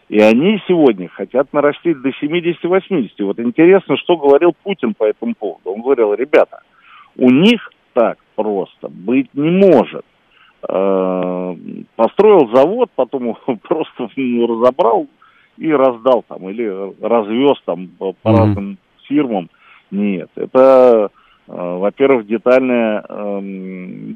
И 0.08 0.20
они 0.20 0.60
сегодня 0.66 1.08
хотят 1.08 1.52
нарастить 1.52 2.00
до 2.02 2.10
70-80. 2.10 3.10
Вот 3.20 3.38
интересно, 3.38 3.96
что 3.96 4.16
говорил 4.16 4.54
Путин 4.62 4.94
по 4.94 5.04
этому 5.04 5.34
поводу. 5.34 5.70
Он 5.70 5.82
говорил, 5.82 6.14
ребята, 6.14 6.60
у 7.16 7.30
них 7.30 7.70
так 7.92 8.18
просто 8.34 8.88
быть 8.88 9.28
не 9.34 9.50
может. 9.50 10.04
Э, 10.68 11.56
построил 11.96 12.50
завод, 12.54 12.90
потом 12.94 13.24
его 13.24 13.38
просто 13.62 14.08
разобрал 14.16 15.06
и 15.58 15.70
раздал 15.72 16.24
там, 16.26 16.48
или 16.48 16.66
развез 17.02 17.58
там 17.64 17.88
по, 17.98 18.12
по 18.12 18.28
mm-hmm. 18.28 18.36
разным 18.36 18.78
фирмам. 19.06 19.50
Нет, 19.90 20.30
это 20.36 21.10
во-первых, 21.46 22.26
детальная 22.26 23.04
э, 23.08 23.40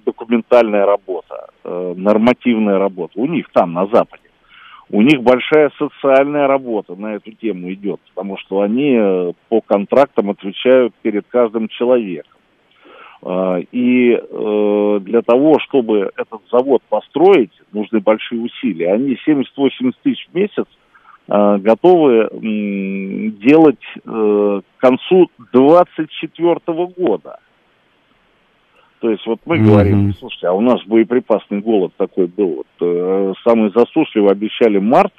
документальная 0.05 0.87
работа, 0.87 1.49
э, 1.65 1.95
нормативная 1.97 2.79
работа. 2.79 3.19
У 3.19 3.27
них 3.27 3.47
там, 3.53 3.73
на 3.73 3.87
Западе. 3.87 4.23
У 4.89 5.03
них 5.03 5.23
большая 5.23 5.71
социальная 5.77 6.47
работа 6.47 6.95
на 6.95 7.17
эту 7.17 7.33
тему 7.33 7.73
идет, 7.73 8.01
потому 8.15 8.39
что 8.39 8.61
они 8.61 8.97
э, 8.97 9.33
по 9.49 9.61
контрактам 9.61 10.31
отвечают 10.31 10.95
перед 11.03 11.27
каждым 11.27 11.69
человеком. 11.69 12.39
Э, 13.23 13.61
и 13.73 14.13
э, 14.13 15.01
для 15.03 15.23
того, 15.23 15.59
чтобы 15.59 16.13
этот 16.17 16.43
завод 16.53 16.83
построить, 16.89 17.53
нужны 17.73 17.99
большие 17.99 18.41
усилия. 18.41 18.93
Они 18.93 19.19
70-80 19.27 19.95
тысяч 20.03 20.29
в 20.31 20.35
месяц– 20.35 20.67
Э, 20.77 20.86
готовы 21.29 22.29
делать 22.33 23.83
э, 24.05 24.61
к 24.77 24.81
концу 24.81 25.29
24 25.53 26.61
года. 26.97 27.41
То 29.01 29.11
есть 29.11 29.27
вот 29.27 29.41
мы 29.45 29.59
mm-hmm. 29.59 29.65
говорим, 29.65 30.15
слушайте, 30.15 30.49
а 30.49 30.53
у 30.53 30.61
нас 30.61 30.83
боеприпасный 30.87 31.61
голод 31.61 31.93
такой 31.97 32.27
был, 32.27 32.57
вот, 32.57 32.67
э, 32.81 33.33
самый 33.45 33.71
засушливый 33.75 34.31
обещали 34.31 34.79
март, 34.79 35.13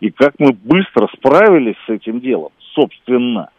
и 0.00 0.10
как 0.10 0.34
мы 0.38 0.52
быстро 0.52 1.08
справились 1.16 1.76
с 1.86 1.90
этим 1.90 2.20
делом, 2.20 2.50
собственно. 2.74 3.50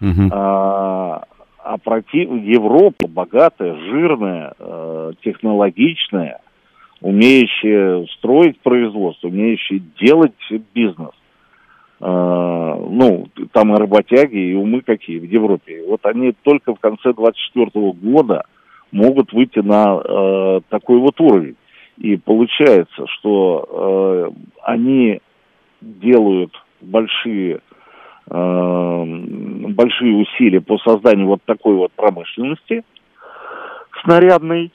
Mm-hmm. 0.00 0.28
А, 0.32 1.24
а 1.58 1.78
против... 1.78 2.30
Европа 2.42 3.08
богатая, 3.08 3.74
жирная, 3.76 4.54
э, 4.58 5.12
технологичная, 5.22 6.40
умеющие 7.00 8.06
строить 8.18 8.60
производство, 8.60 9.28
умеющие 9.28 9.82
делать 10.00 10.32
бизнес. 10.74 11.10
Uh, 12.00 12.88
ну, 12.88 13.28
там 13.52 13.74
и 13.74 13.78
работяги, 13.78 14.38
и 14.38 14.54
умы 14.54 14.80
какие 14.80 15.18
в 15.18 15.24
Европе. 15.24 15.84
Вот 15.86 16.06
они 16.06 16.32
только 16.42 16.74
в 16.74 16.80
конце 16.80 17.12
24 17.12 17.70
года 17.92 18.44
могут 18.90 19.34
выйти 19.34 19.58
на 19.58 19.96
uh, 19.96 20.62
такой 20.70 20.98
вот 20.98 21.20
уровень. 21.20 21.56
И 21.98 22.16
получается, 22.16 23.04
что 23.18 23.68
uh, 23.68 24.34
они 24.62 25.20
делают 25.82 26.52
большие, 26.80 27.60
большие 28.26 30.16
усилия 30.16 30.60
по 30.60 30.78
созданию 30.78 31.26
вот 31.26 31.42
такой 31.44 31.74
вот 31.74 31.92
промышленности 31.92 32.82
снарядной, 34.02 34.72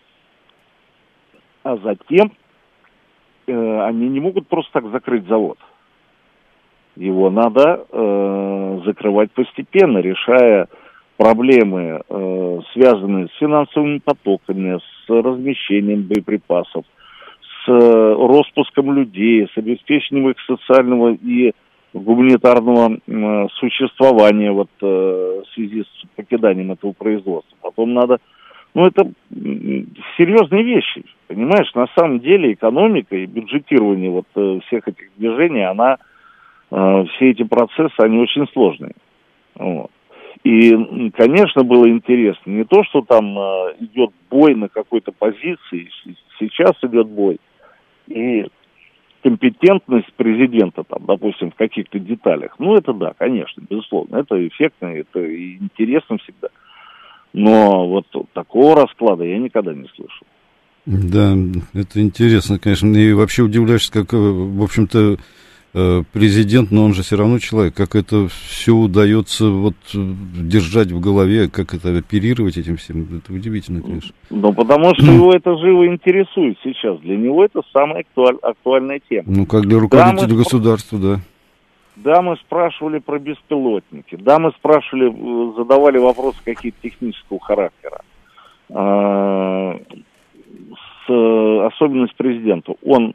а 1.65 1.77
затем 1.77 2.31
э, 3.47 3.81
они 3.81 4.07
не 4.07 4.19
могут 4.19 4.47
просто 4.47 4.71
так 4.73 4.91
закрыть 4.91 5.27
завод. 5.27 5.57
Его 6.95 7.31
надо 7.31 7.85
э, 7.91 8.81
закрывать 8.85 9.31
постепенно, 9.31 9.97
решая 9.97 10.67
проблемы, 11.17 12.01
э, 12.07 12.59
связанные 12.71 13.27
с 13.27 13.39
финансовыми 13.39 13.97
потоками, 13.97 14.77
с 14.77 15.09
размещением 15.09 16.03
боеприпасов, 16.03 16.85
с 17.65 17.69
э, 17.69 18.15
распуском 18.15 18.93
людей, 18.93 19.47
с 19.51 19.57
обеспечением 19.57 20.29
их 20.29 20.37
социального 20.45 21.13
и 21.13 21.51
гуманитарного 21.93 22.99
э, 23.07 23.47
существования 23.59 24.51
вот, 24.51 24.69
э, 24.81 24.85
в 24.85 25.53
связи 25.55 25.81
с 25.83 26.07
покиданием 26.15 26.73
этого 26.73 26.91
производства. 26.91 27.57
Потом 27.63 27.95
надо 27.95 28.19
ну, 28.75 28.87
это 28.87 29.09
серьезные 30.17 30.63
вещи, 30.63 31.05
понимаешь? 31.27 31.73
На 31.73 31.87
самом 31.97 32.19
деле 32.19 32.51
экономика 32.51 33.15
и 33.15 33.25
бюджетирование 33.25 34.11
вот 34.11 34.27
э, 34.35 34.59
всех 34.67 34.87
этих 34.89 35.15
движений, 35.15 35.63
она, 35.63 35.97
э, 36.71 37.05
все 37.15 37.31
эти 37.31 37.43
процессы, 37.43 37.95
они 37.99 38.19
очень 38.19 38.45
сложные. 38.51 38.91
Вот. 39.55 39.91
И, 40.43 41.09
конечно, 41.15 41.63
было 41.63 41.89
интересно. 41.89 42.51
Не 42.51 42.65
то, 42.65 42.83
что 42.83 43.01
там 43.01 43.39
э, 43.39 43.75
идет 43.79 44.11
бой 44.29 44.55
на 44.55 44.67
какой-то 44.67 45.13
позиции, 45.13 45.89
сейчас 46.37 46.73
идет 46.83 47.07
бой. 47.07 47.39
И 48.07 48.45
компетентность 49.23 50.11
президента, 50.15 50.83
там, 50.83 51.05
допустим, 51.05 51.51
в 51.51 51.55
каких-то 51.55 51.97
деталях. 51.97 52.55
Ну, 52.59 52.75
это 52.75 52.91
да, 52.91 53.13
конечно, 53.17 53.63
безусловно. 53.69 54.17
Это 54.17 54.45
эффектно, 54.45 54.87
это 54.87 55.25
интересно 55.55 56.17
всегда. 56.17 56.49
Но 57.35 57.87
вот 57.87 58.05
такого 58.33 58.75
расклада 58.75 59.23
я 59.23 59.37
никогда 59.37 59.73
не 59.73 59.87
слышал. 59.95 60.25
Да, 60.85 61.35
это 61.73 62.01
интересно, 62.01 62.59
конечно. 62.59 62.95
И 62.95 63.13
вообще 63.13 63.43
удивляешься, 63.43 63.91
как, 63.91 64.13
э, 64.13 64.17
в 64.17 64.63
общем-то, 64.63 65.17
Э, 65.77 66.03
президент, 66.13 66.71
но 66.71 66.85
он 66.85 66.93
же 66.93 67.03
все 67.03 67.17
равно 67.17 67.37
человек. 67.37 67.73
Как 67.73 67.95
это 67.95 68.29
все 68.29 68.73
удается 68.73 69.49
вот 69.49 69.75
держать 69.93 70.89
в 70.89 71.01
голове, 71.01 71.49
как 71.49 71.73
это 71.73 71.97
оперировать 71.97 72.57
этим 72.57 72.77
всем, 72.77 73.05
это 73.17 73.33
удивительно, 73.33 73.81
конечно. 73.81 74.13
Ну, 74.29 74.53
потому 74.53 74.95
что 74.95 75.11
его 75.11 75.33
это 75.33 75.57
живо 75.57 75.85
интересует 75.85 76.57
сейчас. 76.63 76.97
Для 77.01 77.17
него 77.17 77.43
это 77.43 77.61
самая 77.73 78.03
актуаль, 78.03 78.37
актуальная 78.41 79.01
тема. 79.09 79.25
Ну, 79.27 79.45
как 79.45 79.65
для 79.65 79.77
руководителя 79.77 80.29
да, 80.29 80.35
государства, 80.35 80.97
да. 80.97 81.19
Да, 81.95 82.21
мы 82.21 82.35
спрашивали 82.37 82.99
про 82.99 83.19
беспилотники. 83.19 84.15
Да, 84.15 84.39
мы 84.39 84.51
спрашивали, 84.51 85.11
э, 85.11 85.53
задавали 85.57 85.97
вопросы 85.97 86.37
какие-то 86.43 86.81
технического 86.81 87.39
характера. 87.39 88.01
А, 88.73 89.77
с, 91.07 91.67
особенность 91.73 92.15
президента. 92.15 92.73
Он 92.83 93.13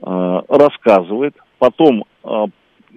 а, 0.00 0.44
рассказывает, 0.48 1.34
потом 1.58 2.04
э, 2.24 2.46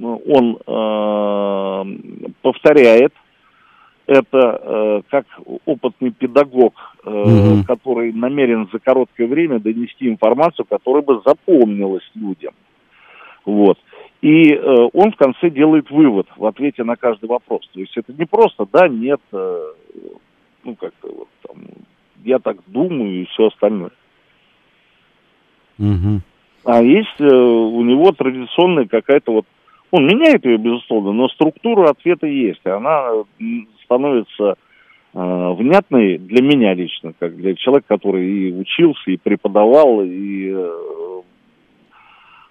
он 0.02 0.60
э, 0.66 2.32
повторяет 2.42 3.14
это 4.08 4.62
э, 4.64 5.02
как 5.10 5.26
опытный 5.66 6.12
педагог, 6.12 6.74
э, 7.06 7.10
угу. 7.10 7.64
который 7.68 8.12
намерен 8.12 8.68
за 8.72 8.80
короткое 8.80 9.28
время 9.28 9.60
донести 9.60 10.08
информацию, 10.08 10.66
которая 10.66 11.04
бы 11.04 11.22
запомнилась 11.26 12.10
людям. 12.16 12.54
Вот. 13.46 13.78
И 14.22 14.54
э, 14.54 14.90
он 14.94 15.12
в 15.12 15.16
конце 15.16 15.50
делает 15.50 15.90
вывод 15.90 16.28
в 16.36 16.46
ответе 16.46 16.84
на 16.84 16.98
каждый 16.98 17.30
вопрос. 17.30 17.68
То 17.74 17.80
есть 17.80 17.96
это 17.96 18.14
не 18.14 18.26
просто 18.26 18.68
да, 18.72 18.88
нет, 18.90 19.22
э, 19.32 19.72
ну 20.66 20.76
как-то 20.76 21.08
вот 21.08 21.28
там, 21.48 21.64
я 22.24 22.40
так 22.40 22.58
думаю 22.68 23.22
и 23.22 23.26
все 23.26 23.48
остальное. 23.48 23.92
Угу. 25.78 26.22
А 26.66 26.84
есть 26.84 27.20
э, 27.20 27.26
у 27.26 27.82
него 27.84 28.12
традиционная 28.12 28.86
какая-то 28.86 29.32
вот... 29.32 29.46
Он 29.92 30.06
меняет 30.06 30.46
ее, 30.46 30.58
безусловно, 30.58 31.14
но 31.14 31.30
структура 31.30 31.90
ответа 31.90 32.28
есть. 32.28 32.60
И 32.64 32.70
она 32.70 33.10
становится 33.86 34.56
э, 35.14 35.54
внятной 35.58 36.18
для 36.18 36.44
меня 36.44 36.74
лично, 36.74 37.14
как 37.18 37.38
для 37.38 37.56
человека, 37.56 37.88
который 37.88 38.28
и 38.28 38.52
учился, 38.54 39.10
и 39.10 39.18
преподавал, 39.18 40.04
и 40.04 40.52
э, 40.54 41.22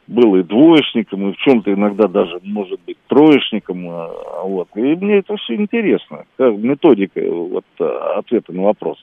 был 0.09 0.37
и 0.37 0.43
двоечником, 0.43 1.29
и 1.29 1.33
в 1.35 1.37
чем-то 1.37 1.73
иногда 1.73 2.09
даже, 2.09 2.41
может 2.43 2.81
быть, 2.87 2.97
троечником. 3.07 3.89
Э, 3.89 4.09
вот. 4.45 4.69
И 4.75 4.81
мне 4.81 5.19
это 5.19 5.37
все 5.37 5.55
интересно, 5.55 6.25
как 6.37 6.57
методика 6.57 7.21
вот, 7.21 7.65
ответа 7.79 8.53
на 8.53 8.63
вопрос. 8.63 8.99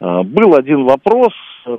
Э, 0.00 0.22
был 0.22 0.54
один 0.54 0.84
вопрос, 0.84 1.32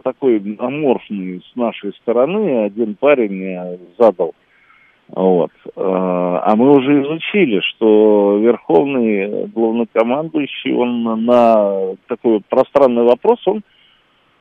такой 0.03 0.41
аморфный 0.59 1.41
с 1.41 1.55
нашей 1.55 1.93
стороны, 1.93 2.65
один 2.65 2.95
парень 2.95 3.77
задал. 3.97 4.33
Вот. 5.07 5.51
А 5.75 6.55
мы 6.55 6.71
уже 6.77 7.03
изучили, 7.03 7.59
что 7.59 8.39
верховный 8.39 9.45
главнокомандующий, 9.49 10.73
он 10.73 11.03
на 11.25 11.95
такой 12.07 12.41
пространный 12.49 13.03
вопрос, 13.03 13.37
он 13.45 13.61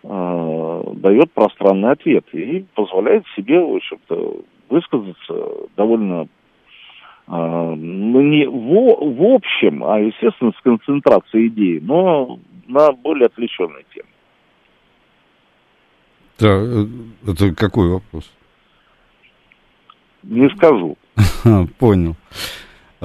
дает 0.06 1.32
пространный 1.32 1.92
ответ 1.92 2.26
и 2.32 2.66
позволяет 2.74 3.24
себе, 3.36 3.58
в 3.58 3.76
общем-то, 3.76 4.44
высказаться 4.68 5.68
довольно, 5.76 6.22
э, 6.22 7.74
ну, 7.76 8.20
не 8.20 8.46
в, 8.46 9.16
в 9.16 9.34
общем, 9.34 9.84
а, 9.84 9.98
естественно, 9.98 10.52
с 10.52 10.62
концентрацией 10.62 11.48
идей, 11.48 11.80
но 11.80 12.38
на 12.66 12.92
более 12.92 13.26
отвлеченные 13.26 13.84
темы. 13.94 14.08
Да, 16.38 16.48
э, 16.48 16.86
это 17.30 17.54
какой 17.54 17.90
вопрос? 17.90 18.30
Не 20.22 20.48
скажу. 20.50 20.96
Понял. 21.78 22.16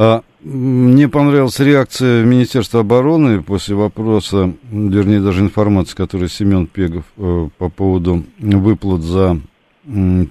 А, 0.01 0.23
мне 0.39 1.09
понравилась 1.09 1.59
реакция 1.59 2.23
Министерства 2.23 2.79
обороны 2.79 3.43
после 3.43 3.75
вопроса, 3.75 4.53
вернее, 4.71 5.19
даже 5.19 5.41
информации, 5.41 5.93
которую 5.93 6.29
Семен 6.29 6.67
Пегов 6.67 7.03
э, 7.17 7.49
по 7.57 7.67
поводу 7.67 8.23
выплат 8.39 9.01
за 9.01 9.41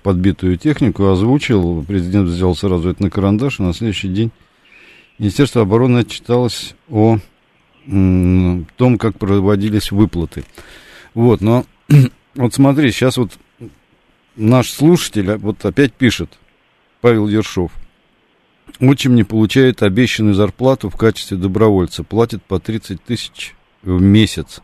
подбитую 0.03 0.57
технику 0.57 1.09
озвучил. 1.09 1.85
Президент 1.87 2.31
взял 2.31 2.57
сразу 2.57 2.89
это 2.89 3.03
на 3.03 3.11
карандаш, 3.11 3.61
и 3.61 3.63
на 3.63 3.75
следующий 3.75 4.09
день 4.09 4.31
Министерство 5.19 5.61
обороны 5.61 5.99
отчиталось 5.99 6.75
о 6.89 7.19
том, 7.85 8.99
как 8.99 9.19
проводились 9.19 9.93
выплаты. 9.93 10.45
Вот, 11.13 11.43
но 11.43 11.67
вот 12.37 12.55
смотри, 12.55 12.91
сейчас 12.91 13.19
вот 13.19 13.33
наш 14.35 14.71
слушатель 14.71 15.31
а, 15.31 15.37
вот 15.37 15.63
опять 15.67 15.93
пишет, 15.93 16.39
Павел 17.03 17.29
Ершов. 17.29 17.71
Отчим 18.81 19.15
не 19.15 19.25
получает 19.25 19.83
обещанную 19.83 20.35
зарплату 20.35 20.89
в 20.91 20.97
качестве 20.97 21.37
добровольца, 21.37 22.05
платит 22.05 22.43
по 22.43 22.61
30 22.61 23.03
тысяч 23.03 23.55
в 23.83 24.01
месяц. 24.01 24.61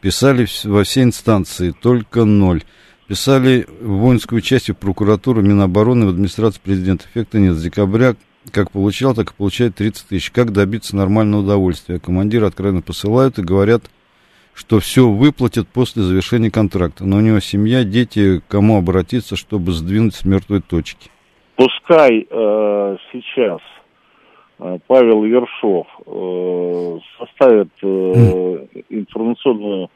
Писали 0.00 0.46
во 0.64 0.84
все 0.84 1.02
инстанции, 1.02 1.70
только 1.70 2.24
ноль. 2.24 2.62
Писали 3.06 3.66
в 3.80 3.96
воинскую 3.98 4.40
часть, 4.40 4.70
в 4.70 4.74
прокуратуру, 4.74 5.42
Минобороны, 5.42 6.06
в 6.06 6.10
администрацию 6.10 6.62
президента. 6.62 7.04
Эффекта 7.06 7.38
нет. 7.38 7.56
С 7.56 7.62
декабря 7.62 8.16
как 8.50 8.70
получал, 8.70 9.14
так 9.14 9.30
и 9.30 9.34
получает 9.34 9.76
30 9.76 10.08
тысяч. 10.08 10.30
Как 10.30 10.52
добиться 10.52 10.96
нормального 10.96 11.42
удовольствия? 11.42 11.98
Командиры 11.98 12.46
откровенно 12.46 12.82
посылают 12.82 13.38
и 13.38 13.42
говорят, 13.42 13.84
что 14.54 14.80
все 14.80 15.08
выплатят 15.08 15.68
после 15.68 16.02
завершения 16.02 16.50
контракта. 16.50 17.04
Но 17.04 17.18
у 17.18 17.20
него 17.20 17.40
семья, 17.40 17.84
дети, 17.84 18.42
кому 18.48 18.78
обратиться, 18.78 19.36
чтобы 19.36 19.72
сдвинуть 19.72 20.14
с 20.14 20.24
мертвой 20.24 20.60
точки. 20.60 21.10
Пускай 21.56 22.26
э, 22.28 22.96
сейчас 23.12 23.60
э, 24.58 24.78
Павел 24.88 25.24
Ершов 25.24 25.86
э, 26.04 26.98
составит 27.18 27.68
э, 27.80 28.66
информационную 28.88 29.88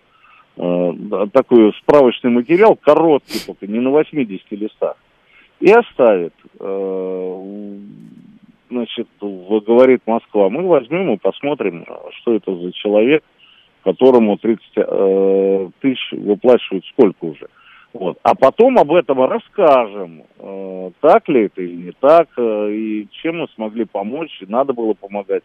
э, 0.57 0.93
такой 1.33 1.73
справочный 1.81 2.31
материал, 2.31 2.77
короткий 2.77 3.45
только, 3.45 3.67
не 3.67 3.81
на 3.81 3.91
80 3.91 4.53
листах, 4.53 4.97
и 5.59 5.71
оставит. 5.73 6.35
Э, 6.61 7.79
значит, 8.71 9.09
говорит 9.21 10.03
Москва, 10.07 10.51
мы 10.51 10.67
возьмем 10.67 11.15
и 11.15 11.17
посмотрим, 11.17 11.85
что 12.21 12.35
это 12.35 12.55
за 12.55 12.73
человек, 12.73 13.25
которому 13.83 14.39
30 14.39 14.65
э, 14.77 15.69
тысяч 15.81 16.13
выплачивают 16.13 16.85
сколько 16.87 17.25
уже. 17.25 17.49
Вот. 17.99 18.17
А 18.23 18.37
потом 18.37 18.79
об 18.79 18.93
этом 18.93 19.21
расскажем, 19.25 20.23
э, 20.39 20.91
так 21.01 21.29
ли 21.29 21.47
это 21.47 21.61
или 21.61 21.87
не 21.87 21.93
так, 21.99 22.29
э, 22.39 22.71
и 22.71 23.09
чем 23.11 23.39
мы 23.41 23.49
смогли 23.57 23.87
помочь, 23.87 24.31
и 24.41 24.47
надо 24.47 24.73
было 24.73 24.95
помогать. 24.95 25.43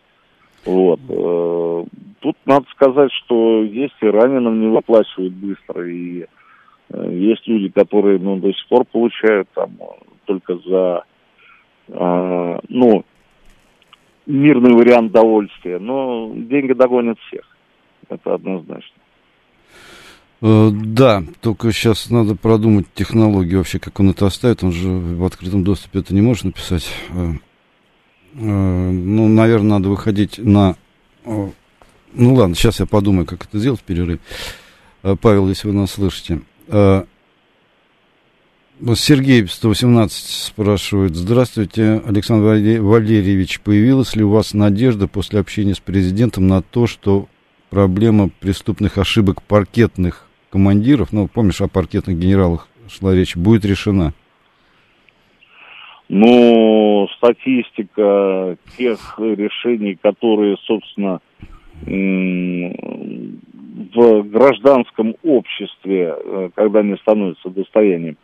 Вот. 0.64 1.00
Э, 1.10 1.84
тут 2.20 2.38
надо 2.46 2.66
сказать, 2.70 3.12
что 3.12 3.64
есть 3.64 3.96
и 4.02 4.06
раненым 4.06 4.62
не 4.62 4.68
выплачивают 4.68 5.34
быстро, 5.34 5.90
и 5.90 6.28
э, 6.92 7.12
есть 7.12 7.48
люди, 7.48 7.70
которые 7.70 8.20
ну, 8.20 8.38
до 8.38 8.54
сих 8.54 8.68
пор 8.68 8.86
получают 8.86 9.50
там 9.56 9.72
только 10.26 10.56
за, 10.58 11.06
э, 11.88 12.60
ну, 12.70 13.04
мирный 14.28 14.76
вариант 14.76 15.12
довольствия, 15.12 15.80
но 15.80 16.32
деньги 16.36 16.74
догонят 16.74 17.18
всех. 17.22 17.48
Это 18.10 18.36
однозначно. 18.36 18.93
Э, 20.46 20.72
да, 20.74 21.24
только 21.40 21.72
сейчас 21.72 22.10
надо 22.10 22.36
продумать 22.36 22.86
технологию 22.94 23.60
вообще, 23.60 23.80
как 23.80 24.02
он 24.02 24.10
это 24.10 24.28
оставит. 24.28 24.62
Он 24.62 24.74
же 24.74 24.90
в 24.90 25.24
открытом 25.24 25.64
доступе 25.64 26.00
это 26.00 26.14
не 26.14 26.20
может 26.20 26.44
написать. 26.44 26.86
Э, 27.12 27.36
э, 28.34 28.40
ну, 28.42 29.30
наверное, 29.30 29.78
надо 29.78 29.88
выходить 29.88 30.38
на... 30.38 30.76
Ну 31.26 31.54
ладно, 32.34 32.56
сейчас 32.56 32.82
я 32.82 32.86
подумаю, 32.86 33.26
как 33.26 33.46
это 33.46 33.58
сделать 33.58 33.80
в 33.80 33.84
перерыве. 33.84 34.20
Павел, 35.22 35.48
если 35.48 35.70
вы 35.70 35.74
нас 35.74 35.92
слышите. 35.92 36.42
Сергей 38.96 39.48
118 39.48 40.26
спрашивает. 40.28 41.16
Здравствуйте, 41.16 42.02
Александр 42.06 42.48
Валерьевич. 42.82 43.62
Появилась 43.62 44.14
ли 44.18 44.24
у 44.24 44.30
вас 44.30 44.54
надежда 44.54 45.08
после 45.08 45.40
общения 45.40 45.74
с 45.74 45.80
президентом 45.80 46.50
на 46.50 46.62
то, 46.62 46.86
что 46.86 47.30
проблема 47.70 48.30
преступных 48.42 48.98
ошибок 48.98 49.42
паркетных 49.42 50.28
командиров, 50.54 51.12
ну, 51.12 51.28
помнишь, 51.28 51.62
о 51.62 51.68
паркетных 51.68 52.20
генералах 52.20 52.68
шла 52.88 53.16
речь, 53.16 53.36
будет 53.36 53.66
решена? 53.66 54.14
но 56.10 57.08
статистика 57.18 58.56
тех 58.78 59.16
решений, 59.18 59.98
которые, 60.00 60.58
собственно, 60.58 61.22
в 63.96 64.24
гражданском 64.30 65.16
обществе, 65.24 66.16
э, 66.16 66.50
когда 66.54 66.82
они 66.82 66.96
становятся 66.98 67.50
достоянием, 67.50 68.18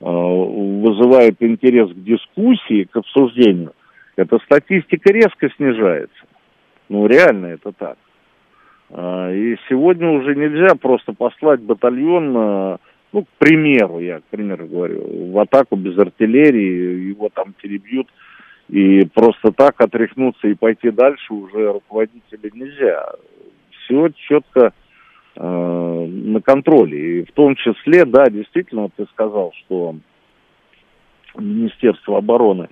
э, 0.00 0.04
вызывает 0.04 1.40
интерес 1.40 1.90
к 1.90 2.02
дискуссии, 2.02 2.82
к 2.84 2.96
обсуждению, 2.96 3.72
эта 4.16 4.38
статистика 4.40 5.12
резко 5.12 5.48
снижается. 5.56 6.24
Ну, 6.88 7.06
реально 7.06 7.46
это 7.46 7.70
так. 7.70 7.96
А, 8.90 9.32
и 9.32 9.56
сегодня 9.68 10.10
уже 10.10 10.34
нельзя 10.34 10.74
просто 10.74 11.12
послать 11.12 11.60
батальон, 11.60 12.36
э, 12.36 12.76
ну, 13.12 13.24
к 13.24 13.28
примеру, 13.38 14.00
я 14.00 14.20
к 14.20 14.24
примеру 14.24 14.66
говорю, 14.66 15.32
в 15.32 15.38
атаку 15.38 15.76
без 15.76 15.98
артиллерии, 15.98 17.08
его 17.08 17.28
там 17.32 17.52
перебьют, 17.60 18.08
и 18.68 19.06
просто 19.06 19.52
так 19.52 19.80
отряхнуться 19.80 20.48
и 20.48 20.54
пойти 20.54 20.90
дальше 20.90 21.32
уже 21.32 21.72
руководителя 21.72 22.50
нельзя. 22.52 23.06
Все 23.70 24.08
четко 24.28 24.72
э, 25.36 26.06
на 26.06 26.40
контроле. 26.40 27.20
И 27.20 27.24
в 27.24 27.32
том 27.32 27.54
числе, 27.56 28.04
да, 28.04 28.28
действительно, 28.28 28.88
ты 28.96 29.06
сказал, 29.12 29.52
что 29.64 29.96
Министерство 31.36 32.18
обороны 32.18 32.68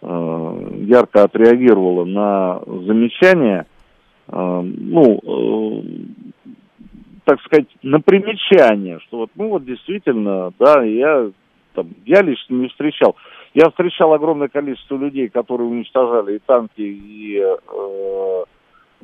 э, 0.00 0.68
ярко 0.86 1.24
отреагировало 1.24 2.04
на 2.04 2.60
замечания, 2.66 3.66
ну, 4.28 5.20
э, 5.22 5.82
так 7.24 7.40
сказать, 7.42 7.68
на 7.82 8.00
примечание, 8.00 8.98
что 9.00 9.18
вот, 9.18 9.30
ну 9.34 9.48
вот 9.48 9.64
действительно, 9.64 10.52
да, 10.58 10.82
я 10.82 11.30
там, 11.74 11.88
я 12.04 12.22
лично 12.22 12.54
не 12.54 12.68
встречал. 12.68 13.16
Я 13.54 13.70
встречал 13.70 14.12
огромное 14.12 14.48
количество 14.48 14.96
людей, 14.96 15.28
которые 15.28 15.68
уничтожали 15.68 16.36
и 16.36 16.40
танки, 16.40 16.80
и 16.80 17.38
э, 17.38 18.44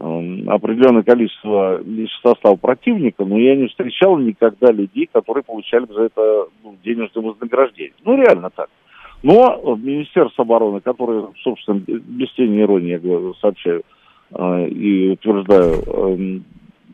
Эм, 0.00 0.48
определенное 0.48 1.02
количество 1.02 1.82
личного 1.82 2.34
состава 2.34 2.54
противника, 2.54 3.24
но 3.24 3.36
я 3.36 3.56
не 3.56 3.66
встречал 3.66 4.16
никогда 4.16 4.70
людей, 4.70 5.08
которые 5.12 5.42
получали 5.42 5.86
за 5.86 6.02
это 6.02 6.46
ну, 6.62 6.76
денежное 6.84 7.24
вознаграждение. 7.24 7.94
Ну, 8.04 8.16
реально 8.16 8.50
так. 8.50 8.68
Но 9.24 9.74
Министерство 9.74 10.44
обороны, 10.44 10.80
которое, 10.80 11.26
собственно, 11.42 11.80
без 11.80 12.32
тени 12.34 12.60
иронии, 12.60 12.90
я 12.90 13.00
говорю, 13.00 13.34
сообщаю 13.34 13.80
э, 13.80 13.82
и 14.36 15.10
утверждаю, 15.10 15.82
э, 15.86 16.40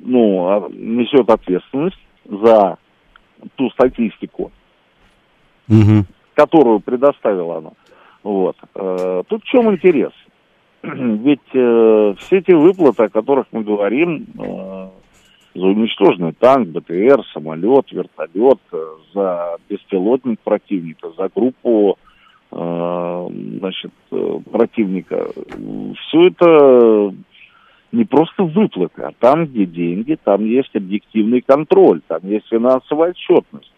ну, 0.00 0.46
а, 0.46 0.68
несет 0.70 1.28
ответственность 1.28 1.98
за 2.24 2.78
ту 3.56 3.70
статистику, 3.70 4.52
угу. 5.68 6.04
которую 6.34 6.80
предоставила 6.80 7.58
она. 7.58 7.70
Вот. 8.22 8.56
Э, 8.74 9.22
тут 9.28 9.42
в 9.42 9.46
чем 9.46 9.70
интерес? 9.72 10.12
ведь 10.82 11.40
э, 11.54 12.14
все 12.18 12.38
эти 12.38 12.52
выплаты, 12.52 13.04
о 13.04 13.08
которых 13.08 13.46
мы 13.52 13.62
говорим, 13.62 14.26
э, 14.38 14.88
за 15.54 15.66
уничтоженный 15.66 16.32
танк, 16.32 16.68
БТР, 16.68 17.22
самолет, 17.32 17.90
вертолет, 17.92 18.58
за 19.14 19.56
беспилотник 19.68 20.40
противника, 20.40 21.10
за 21.16 21.30
группу 21.34 21.96
значит, 22.54 23.92
э, 24.12 24.38
противника, 24.50 25.26
все 26.06 26.28
это 26.28 27.14
не 27.90 28.04
просто 28.04 28.44
выплаты, 28.44 29.02
а 29.02 29.10
там, 29.18 29.46
где 29.46 29.66
деньги, 29.66 30.16
там 30.22 30.44
есть 30.44 30.74
объективный 30.74 31.40
контроль, 31.40 32.00
там 32.06 32.20
есть 32.24 32.46
финансовая 32.48 33.10
отчетность. 33.10 33.72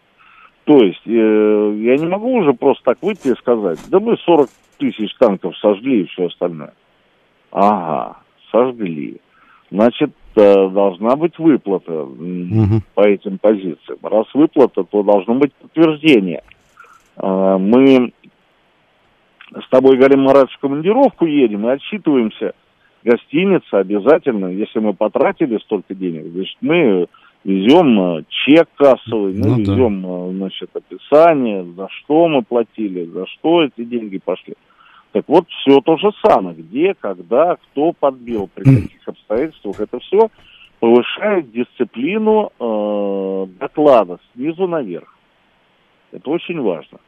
То 0.65 0.77
есть 0.77 1.01
э, 1.05 1.75
я 1.79 1.97
не 1.97 2.05
могу 2.05 2.33
уже 2.33 2.53
просто 2.53 2.83
так 2.83 2.97
выйти 3.01 3.29
и 3.29 3.35
сказать, 3.35 3.79
да 3.89 3.99
мы 3.99 4.17
40 4.17 4.49
тысяч 4.77 5.15
танков 5.17 5.57
сожгли 5.57 6.01
и 6.01 6.07
все 6.07 6.27
остальное. 6.27 6.73
Ага, 7.51 8.17
сожгли. 8.51 9.17
Значит, 9.71 10.11
э, 10.35 10.69
должна 10.69 11.15
быть 11.15 11.37
выплата 11.39 12.03
угу. 12.03 12.81
по 12.93 13.01
этим 13.01 13.37
позициям. 13.37 13.97
Раз 14.03 14.27
выплата, 14.33 14.83
то 14.83 15.03
должно 15.03 15.35
быть 15.35 15.53
подтверждение. 15.55 16.43
Э, 17.17 17.57
мы 17.57 18.11
с 19.53 19.69
тобой, 19.69 19.97
Галим 19.97 20.23
Марадович, 20.23 20.55
в 20.55 20.59
командировку 20.59 21.25
едем 21.25 21.67
и 21.67 21.71
отсчитываемся. 21.71 22.53
Гостиница 23.03 23.79
обязательно, 23.79 24.47
если 24.47 24.79
мы 24.79 24.93
потратили 24.93 25.57
столько 25.59 25.95
денег, 25.95 26.25
значит, 26.33 26.57
мы 26.61 27.07
везем 27.43 28.17
э, 28.17 28.23
чек 28.27 28.67
кассовый, 28.75 29.33
мы 29.33 29.47
ну, 29.47 29.57
везем, 29.59 30.01
да. 30.01 30.31
значит, 30.37 30.69
описание, 30.73 31.63
за 31.63 31.87
что 31.89 32.27
мы 32.27 32.41
платили, 32.41 33.05
за 33.05 33.25
что 33.27 33.63
эти 33.63 33.85
деньги 33.85 34.17
пошли. 34.17 34.55
Так 35.13 35.23
вот, 35.27 35.47
все 35.49 35.79
то 35.81 35.97
же 35.97 36.11
самое. 36.25 36.55
Где, 36.55 36.93
когда, 36.93 37.55
кто 37.55 37.93
подбил, 37.93 38.49
при 38.53 38.63
каких 38.63 39.07
обстоятельствах. 39.07 39.79
Это 39.79 39.99
все 39.99 40.29
повышает 40.79 41.51
дисциплину 41.51 42.51
э, 42.59 43.47
доклада 43.59 44.19
снизу 44.33 44.67
наверх. 44.67 45.15
Это 46.11 46.29
очень 46.29 46.59
важно. 46.61 46.99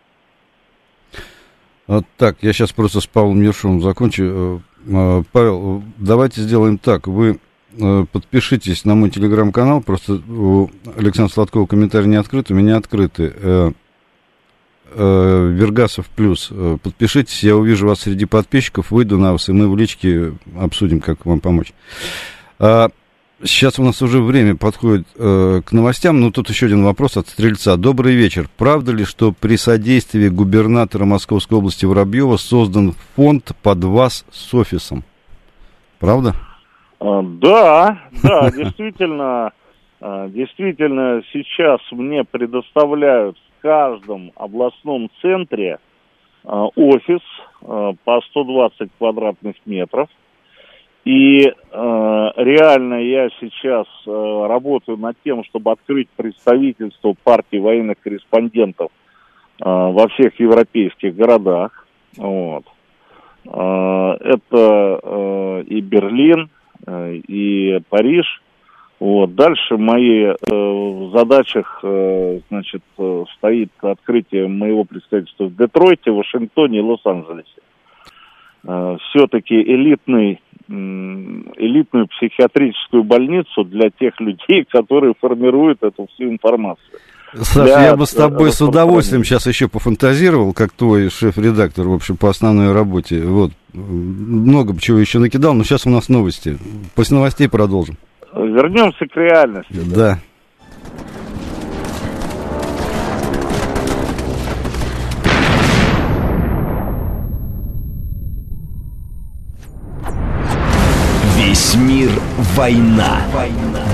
Так, 2.18 2.38
я 2.42 2.54
сейчас 2.54 2.72
просто 2.72 3.02
с 3.02 3.08
Павлом 3.08 3.42
Ершовым 3.42 3.82
закончу. 3.82 4.24
Э, 4.24 4.60
э, 4.86 5.24
Павел, 5.32 5.84
давайте 5.98 6.42
сделаем 6.42 6.78
так. 6.78 7.08
Вы 7.08 7.40
э, 7.72 8.06
подпишитесь 8.12 8.86
на 8.86 8.94
мой 8.94 9.10
телеграм-канал. 9.10 9.82
Просто 9.82 10.22
у 10.30 10.70
Александра 10.96 11.34
Сладкова 11.34 11.66
комментарий 11.66 12.08
не 12.08 12.18
открыт, 12.18 12.52
у 12.52 12.54
меня 12.54 12.78
открыты. 12.78 13.74
Вергасов 14.92 16.08
плюс. 16.08 16.52
Подпишитесь, 16.82 17.44
я 17.44 17.56
увижу 17.56 17.88
вас 17.88 18.00
среди 18.00 18.26
подписчиков, 18.26 18.90
выйду 18.90 19.20
на 19.20 19.34
вас, 19.34 19.48
и 19.48 19.52
мы 19.52 19.70
в 19.70 19.78
личке 19.78 20.34
обсудим, 20.58 21.00
как 21.00 21.28
вам 21.28 21.40
помочь. 21.42 21.74
А, 23.42 23.46
сейчас 23.46 23.80
у 23.80 23.84
нас 23.84 24.02
уже 24.02 24.22
время 24.22 24.56
подходит 24.56 25.08
э, 25.18 25.62
к 25.66 25.72
новостям, 25.72 26.20
но 26.20 26.32
тут 26.32 26.50
еще 26.50 26.66
один 26.68 26.84
вопрос 26.84 27.18
от 27.18 27.28
Стрельца. 27.28 27.78
Добрый 27.78 28.16
вечер. 28.16 28.48
Правда 28.58 28.92
ли, 28.92 29.06
что 29.06 29.32
при 29.32 29.56
содействии 29.56 30.30
губернатора 30.30 31.06
Московской 31.06 31.58
области 31.58 31.86
Воробьева 31.86 32.38
создан 32.38 32.94
фонд 33.16 33.52
под 33.64 33.84
вас 33.84 34.26
с 34.32 34.54
офисом? 34.54 35.04
Правда? 36.00 36.34
А, 37.00 37.22
да, 37.24 38.00
да, 38.24 38.52
действительно, 38.56 39.52
а, 40.02 40.28
действительно 40.30 41.22
сейчас 41.32 41.80
мне 41.92 42.24
предоставляют 42.24 43.38
каждом 43.62 44.32
областном 44.36 45.10
центре 45.22 45.80
э, 46.46 46.48
офис 46.48 47.20
по 47.60 48.22
120 48.30 48.90
квадратных 48.98 49.56
метров. 49.66 50.08
И 51.06 51.42
э, 51.42 51.52
реально 51.72 52.96
я 52.96 53.30
сейчас 53.40 53.88
э, 54.06 54.46
работаю 54.48 54.98
над 54.98 55.16
тем, 55.24 55.44
чтобы 55.46 55.72
открыть 55.72 56.10
представительство 56.10 57.16
партии 57.24 57.58
военных 57.58 58.00
корреспондентов 58.00 58.92
э, 58.92 59.64
во 59.66 60.08
всех 60.10 60.40
европейских 60.40 61.16
городах. 61.16 61.88
Вот. 62.18 62.66
Э, 63.46 64.18
это 64.20 65.00
э, 65.02 65.64
и 65.68 65.82
Берлин, 65.82 66.50
э, 66.86 67.16
и 67.16 67.80
Париж– 67.90 68.42
вот. 69.00 69.34
Дальше 69.34 69.78
мои 69.78 70.26
э, 70.26 71.10
задачах 71.14 71.80
э, 71.84 72.40
значит, 72.50 72.84
э, 72.98 73.24
стоит 73.38 73.72
открытие 73.80 74.48
моего 74.48 74.84
представительства 74.84 75.46
в 75.46 75.56
Детройте, 75.56 76.12
Вашингтоне 76.12 76.80
и 76.80 76.82
Лос-Анджелесе. 76.82 77.62
Э, 78.68 78.98
все-таки 79.10 79.56
элитный, 79.56 80.42
э, 80.68 80.72
элитную 80.72 82.08
психиатрическую 82.08 83.04
больницу 83.04 83.64
для 83.64 83.90
тех 83.90 84.20
людей, 84.20 84.66
которые 84.70 85.14
формируют 85.20 85.82
эту 85.82 86.08
всю 86.14 86.26
информацию. 86.26 87.00
Саша, 87.34 87.64
для, 87.64 87.84
я 87.84 87.96
бы 87.96 88.06
с 88.06 88.14
тобой 88.14 88.52
с 88.52 88.60
удовольствием 88.60 89.24
сейчас 89.24 89.46
еще 89.46 89.68
пофантазировал, 89.68 90.52
как 90.54 90.72
твой 90.72 91.10
шеф-редактор, 91.10 91.88
в 91.88 91.94
общем, 91.94 92.18
по 92.18 92.30
основной 92.30 92.74
работе. 92.74 93.22
Вот, 93.22 93.52
много 93.74 94.78
чего 94.80 94.98
еще 94.98 95.20
накидал, 95.20 95.54
но 95.54 95.64
сейчас 95.64 95.86
у 95.86 95.90
нас 95.90 96.10
новости. 96.10 96.58
После 96.96 97.18
новостей 97.18 97.48
продолжим. 97.48 97.98
Вернемся 98.34 99.06
к 99.06 99.16
реальности. 99.16 99.74
Да. 99.96 100.14
Весь 100.14 100.29
мир 111.80 112.12
война. 112.56 113.22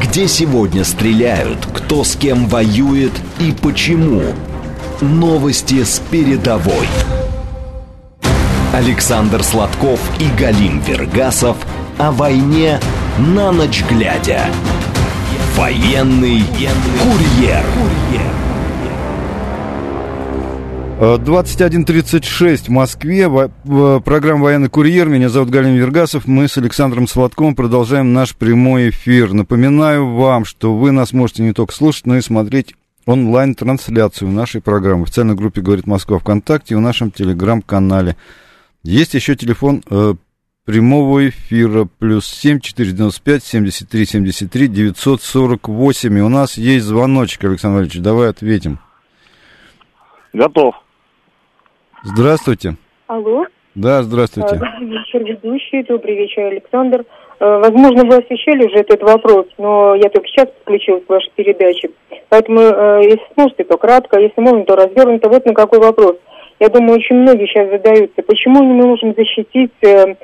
Где 0.02 0.28
сегодня 0.28 0.84
стреляют, 0.84 1.66
кто 1.74 2.04
с 2.04 2.16
кем 2.16 2.48
воюет 2.48 3.14
и 3.40 3.54
почему. 3.54 4.22
Новости 5.02 5.84
с 5.84 6.00
передовой. 6.00 6.88
Александр 8.74 9.44
Сладков 9.44 10.00
и 10.20 10.28
Галим 10.38 10.82
Вергасов 10.82 11.58
о 11.98 12.12
войне 12.12 12.80
на 13.18 13.52
ночь 13.52 13.84
глядя. 13.90 14.42
Военный 15.56 16.44
курьер. 17.02 17.64
21.36 21.00 22.68
в 22.68 22.70
Москве. 22.70 23.30
Программа 24.00 24.44
«Военный 24.44 24.70
курьер». 24.70 25.10
Меня 25.10 25.28
зовут 25.28 25.50
Галин 25.50 25.76
Вергасов. 25.76 26.26
Мы 26.26 26.48
с 26.48 26.58
Александром 26.58 27.10
Сладковым 27.10 27.54
продолжаем 27.54 28.14
наш 28.14 28.34
прямой 28.34 28.92
эфир. 28.92 29.34
Напоминаю 29.34 30.14
вам, 30.14 30.46
что 30.46 30.74
вы 30.74 30.92
нас 30.92 31.12
можете 31.12 31.44
не 31.44 31.52
только 31.52 31.74
слушать, 31.74 32.06
но 32.06 32.16
и 32.16 32.22
смотреть 32.22 32.76
онлайн-трансляцию 33.06 34.32
нашей 34.32 34.62
программы 34.62 35.02
в 35.02 35.04
официальной 35.04 35.36
группе 35.36 35.60
«Говорит 35.60 35.86
Москва» 35.86 36.18
ВКонтакте 36.18 36.76
и 36.76 36.78
в 36.78 36.82
нашем 36.82 37.12
телеграм-канале. 37.12 38.16
Есть 38.82 39.16
еще 39.16 39.36
телефон 39.36 39.84
э, 39.90 40.14
прямого 40.64 41.28
эфира 41.28 41.90
плюс 42.00 42.26
7 42.26 42.62
495 42.62 43.44
73 43.44 44.06
73 44.06 44.68
948. 44.70 46.18
И 46.18 46.22
у 46.22 46.30
нас 46.30 46.58
есть 46.58 46.86
звоночек, 46.86 47.44
Александр 47.44 47.80
Валерьевич. 47.80 48.02
Давай 48.02 48.30
ответим. 48.30 48.80
Готов. 50.32 50.85
Здравствуйте. 52.06 52.76
Алло. 53.08 53.46
Да, 53.74 54.04
здравствуйте. 54.04 54.56
Добрый 54.56 54.88
вечер, 54.88 55.24
ведущий. 55.24 55.84
Добрый 55.84 56.16
вечер, 56.16 56.44
Александр. 56.44 57.04
Э, 57.40 57.58
возможно, 57.58 58.06
вы 58.06 58.18
освещали 58.18 58.68
уже 58.68 58.76
этот 58.76 59.02
вопрос, 59.02 59.48
но 59.58 59.96
я 59.96 60.10
только 60.10 60.28
сейчас 60.28 60.48
подключилась 60.50 61.04
к 61.04 61.10
вашей 61.10 61.32
передаче. 61.36 61.90
Поэтому, 62.30 62.60
э, 62.62 63.02
если 63.06 63.26
сможете, 63.34 63.64
то 63.64 63.78
кратко, 63.78 64.20
если 64.20 64.40
можно, 64.40 64.64
то 64.66 64.76
развернуто. 64.76 65.30
Вот 65.30 65.46
на 65.48 65.56
какой 65.56 65.80
вопрос. 65.80 66.18
Я 66.60 66.70
думаю, 66.70 67.00
очень 67.00 67.16
многие 67.16 67.48
сейчас 67.48 67.72
задаются. 67.72 68.22
Почему 68.22 68.64
мы 68.64 68.86
можем 68.86 69.16
защитить 69.16 69.74
э, 69.82 70.16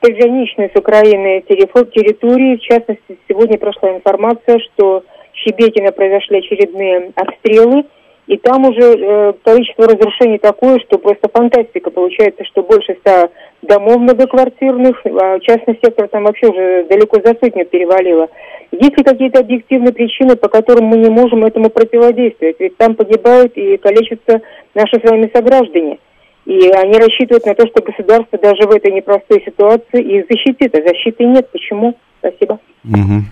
пограничные 0.00 0.70
с 0.72 0.78
Украиной 0.78 1.42
территории? 1.42 2.58
В 2.58 2.60
частности, 2.60 3.18
сегодня 3.28 3.58
прошла 3.58 3.90
информация, 3.90 4.60
что 4.60 5.02
в 5.32 5.36
Щебекино 5.36 5.90
произошли 5.90 6.38
очередные 6.38 7.10
обстрелы– 7.16 7.86
и 8.26 8.36
там 8.38 8.64
уже 8.64 8.82
э, 8.82 9.32
количество 9.44 9.86
разрушений 9.86 10.38
такое, 10.38 10.80
что 10.80 10.98
просто 10.98 11.28
фантастика. 11.32 11.90
Получается, 11.90 12.44
что 12.44 12.62
больше 12.62 12.96
ста 13.00 13.28
домов 13.62 13.98
многоквартирных, 13.98 15.00
а 15.06 15.38
частный 15.40 15.78
сектор 15.82 16.08
там 16.08 16.24
вообще 16.24 16.48
уже 16.48 16.86
далеко 16.90 17.20
за 17.24 17.36
сотню 17.40 17.64
перевалило. 17.66 18.28
Есть 18.72 18.98
ли 18.98 19.04
какие-то 19.04 19.40
объективные 19.40 19.92
причины, 19.92 20.34
по 20.34 20.48
которым 20.48 20.86
мы 20.86 20.98
не 20.98 21.08
можем 21.08 21.44
этому 21.44 21.70
противодействовать? 21.70 22.56
Ведь 22.58 22.76
там 22.76 22.96
погибают 22.96 23.56
и 23.56 23.76
калечатся 23.76 24.42
наши 24.74 24.98
с 24.98 25.08
вами 25.08 25.30
сограждане. 25.32 25.98
И 26.46 26.68
они 26.70 26.98
рассчитывают 26.98 27.46
на 27.46 27.54
то, 27.54 27.66
что 27.68 27.82
государство 27.82 28.38
даже 28.38 28.66
в 28.66 28.70
этой 28.72 28.92
непростой 28.92 29.40
ситуации 29.44 30.02
их 30.02 30.26
защитит. 30.28 30.74
А 30.74 30.82
защиты 30.82 31.24
нет. 31.24 31.48
Почему? 31.50 31.94
Спасибо. 32.18 32.58
Угу. 32.84 33.22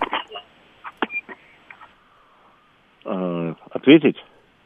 Ответить? 3.71 4.17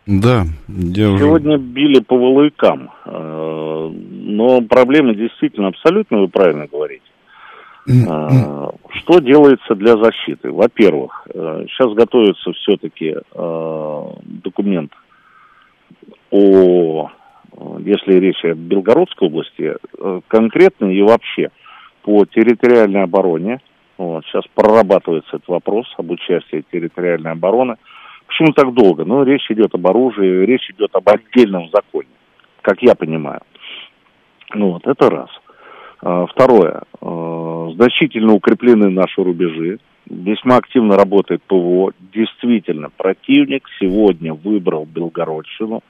Да, 0.09 0.43
я 0.67 1.11
уже... 1.11 1.23
Сегодня 1.23 1.57
били 1.59 1.99
по 1.99 2.17
волойкам, 2.17 2.89
э, 3.05 3.91
но 3.93 4.59
проблема 4.61 5.13
действительно 5.13 5.67
абсолютно, 5.67 6.21
вы 6.21 6.27
правильно 6.29 6.65
говорите. 6.65 7.03
Э, 7.87 8.71
что 8.89 9.19
делается 9.19 9.75
для 9.75 9.97
защиты? 9.97 10.51
Во-первых, 10.51 11.27
э, 11.31 11.65
сейчас 11.67 11.93
готовится 11.93 12.51
все-таки 12.53 13.17
документ 14.43 14.91
о, 16.31 17.09
если 17.77 18.13
речь 18.13 18.43
о 18.45 18.55
Белгородской 18.55 19.27
области, 19.27 19.75
конкретно 20.27 20.87
и 20.87 21.03
вообще 21.03 21.51
по 22.01 22.25
территориальной 22.25 23.03
обороне. 23.03 23.59
Вот, 23.99 24.25
сейчас 24.25 24.43
прорабатывается 24.55 25.35
этот 25.35 25.49
вопрос 25.49 25.85
об 25.97 26.09
участии 26.09 26.65
территориальной 26.71 27.33
обороны– 27.33 27.75
Почему 28.29 28.53
так 28.53 28.73
долго? 28.73 29.05
Ну, 29.05 29.23
речь 29.23 29.49
идет 29.49 29.73
об 29.73 29.87
оружии, 29.87 30.45
речь 30.45 30.69
идет 30.69 30.95
об 30.95 31.09
отдельном 31.09 31.67
законе, 31.73 32.07
как 32.61 32.81
я 32.81 32.93
понимаю. 32.93 33.41
Ну 34.53 34.73
вот, 34.73 34.85
это 34.85 35.09
раз. 35.09 35.29
А, 36.01 36.27
второе. 36.27 36.83
А, 37.01 37.71
значительно 37.73 38.33
укреплены 38.33 38.89
наши 38.89 39.23
рубежи. 39.23 39.79
Весьма 40.07 40.57
активно 40.57 40.95
работает 40.95 41.41
ПВО. 41.43 41.91
Действительно, 42.13 42.89
противник 42.95 43.67
сегодня 43.79 44.33
выбрал 44.33 44.85
Белгородщину 44.85 45.81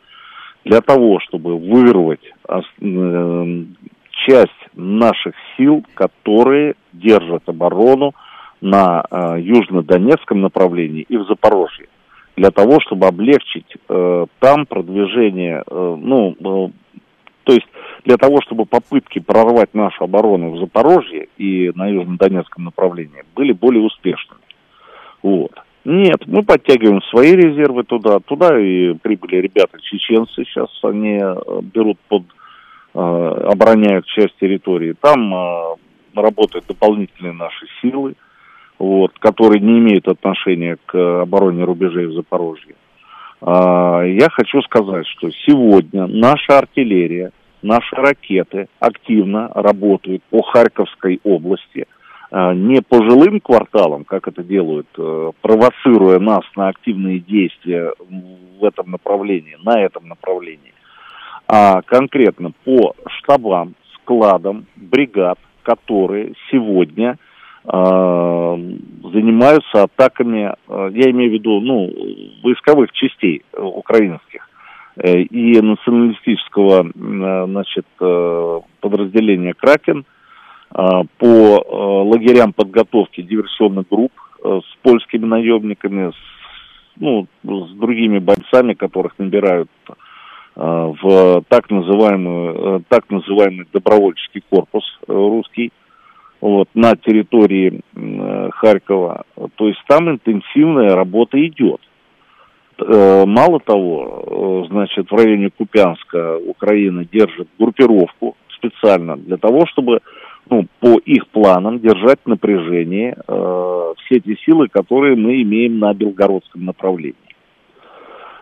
для 0.64 0.82
того, 0.82 1.20
чтобы 1.20 1.58
вырвать 1.58 2.24
э, 2.48 3.64
часть 4.12 4.52
наших 4.76 5.36
сил, 5.56 5.86
которые 5.94 6.76
держат 6.94 7.44
оборону 7.48 8.14
на 8.60 9.04
э, 9.10 9.40
южно-донецком 9.40 10.42
направлении 10.42 11.06
и 11.08 11.16
в 11.16 11.26
Запорожье 11.28 11.88
для 12.40 12.52
того, 12.52 12.80
чтобы 12.80 13.08
облегчить 13.08 13.66
э, 13.90 14.26
там 14.40 14.66
продвижение, 14.66 15.62
э, 15.68 15.98
ну, 16.00 16.32
э, 16.40 16.72
то 17.44 17.54
есть 17.54 17.68
для 18.06 18.16
того, 18.16 18.40
чтобы 18.46 18.66
попытки 18.66 19.20
прорвать 19.20 19.74
нашу 19.74 20.06
оборону 20.06 20.52
в 20.52 20.60
Запорожье 20.60 21.28
и 21.38 21.70
на 21.76 21.90
Южно-Донецком 21.90 22.64
направлении 22.64 23.26
были 23.36 23.52
более 23.52 23.84
успешными. 23.84 24.40
Вот. 25.22 25.52
Нет, 25.84 26.26
мы 26.28 26.44
подтягиваем 26.44 27.02
свои 27.10 27.34
резервы 27.34 27.84
туда. 27.84 28.20
Туда 28.20 28.58
и 28.58 28.94
прибыли 28.94 29.42
ребята 29.42 29.78
чеченцы 29.82 30.46
сейчас, 30.46 30.70
они 30.84 31.20
э, 31.22 31.36
берут 31.74 32.00
под, 32.08 32.24
э, 32.94 33.00
обороняют 33.00 34.06
часть 34.06 34.38
территории. 34.40 34.96
Там 35.02 35.34
э, 35.34 35.76
работают 36.16 36.68
дополнительные 36.68 37.34
наши 37.34 37.66
силы 37.82 38.16
вот, 38.80 39.12
которые 39.20 39.60
не 39.62 39.80
имеют 39.80 40.08
отношения 40.08 40.78
к 40.86 41.22
обороне 41.22 41.66
рубежей 41.66 42.06
в 42.08 42.14
Запорожье. 42.14 42.76
А, 43.42 44.02
я 44.04 44.30
хочу 44.30 44.62
сказать, 44.62 45.06
что 45.08 45.30
сегодня 45.46 46.08
наша 46.08 46.58
артиллерия, 46.58 47.32
наши 47.62 47.96
ракеты 47.96 48.70
активно 48.80 49.50
работают 49.54 50.24
по 50.30 50.42
Харьковской 50.42 51.20
области, 51.26 51.88
а, 52.32 52.54
не 52.54 52.82
по 52.82 53.04
жилым 53.04 53.42
кварталам, 53.42 54.06
как 54.06 54.30
это 54.30 54.44
делают, 54.44 54.88
э, 54.98 55.32
провоцируя 55.42 56.20
нас 56.20 56.44
на 56.56 56.70
активные 56.70 57.20
действия 57.20 57.92
в 58.60 58.64
этом 58.64 58.92
направлении, 58.92 59.58
на 59.64 59.82
этом 59.82 60.08
направлении, 60.08 60.74
а 61.48 61.82
конкретно 61.82 62.52
по 62.64 62.94
штабам, 63.08 63.74
складам, 63.96 64.68
бригад, 64.78 65.38
которые 65.64 66.34
сегодня– 66.50 67.18
занимаются 69.14 69.84
атаками, 69.84 70.54
э, 70.68 70.90
я 70.94 71.12
имею 71.12 71.32
в 71.32 71.34
виду, 71.34 71.60
ну, 71.60 71.92
войсковых 72.44 72.92
частей 72.94 73.44
украинских 73.58 74.50
э, 74.98 75.22
и 75.22 75.62
националистического, 75.62 76.90
значит, 76.94 77.86
подразделения 78.80 79.54
«Кракен» 79.54 80.06
по 80.72 82.04
лагерям 82.06 82.54
подготовки 82.54 83.22
диверсионных 83.22 83.88
групп 83.90 84.12
с 84.44 84.78
польскими 84.84 85.26
наемниками, 85.26 86.12
с, 86.12 86.16
ну, 86.98 87.28
с 87.44 87.72
другими 87.72 88.20
бойцами, 88.20 88.74
которых 88.76 89.18
набирают 89.18 89.72
в 90.56 91.44
так 91.48 91.72
называемый, 91.72 92.84
так 92.88 93.10
называемый 93.10 93.66
добровольческий 93.74 94.44
корпус 94.48 94.84
русский, 95.08 95.72
вот, 96.42 96.70
на 96.74 96.96
территории 96.96 97.82
э, 97.96 98.50
Харькова. 98.52 99.24
То 99.56 99.68
есть 99.68 99.82
там 99.88 100.10
интенсивная 100.10 100.96
работа 100.96 101.46
идет. 101.46 101.82
Э, 102.78 103.26
мало 103.26 103.60
того, 103.60 104.64
э, 104.66 104.68
значит, 104.70 105.12
в 105.12 105.16
районе 105.16 105.50
Купянска 105.50 106.38
Украина 106.38 107.04
держит 107.06 107.50
группировку 107.58 108.38
специально 108.56 109.18
для 109.18 109.38
того, 109.38 109.66
чтобы 109.68 110.00
ну, 110.50 110.66
по 110.80 110.98
их 111.00 111.28
планам 111.28 111.80
держать 111.80 112.20
напряжение 112.26 113.18
э, 113.28 113.94
все 114.06 114.20
те 114.20 114.36
силы, 114.46 114.68
которые 114.70 115.16
мы 115.16 115.42
имеем 115.42 115.80
на 115.80 115.94
белгородском 115.94 116.66
направлении. 116.66 117.16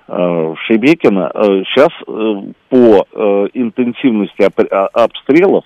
Э, 0.07 0.53
Шебекина 0.67 1.31
э, 1.33 1.63
сейчас 1.65 1.89
э, 2.07 2.51
по 2.69 3.07
э, 3.11 3.47
интенсивности 3.53 4.47
обстрелов 4.93 5.65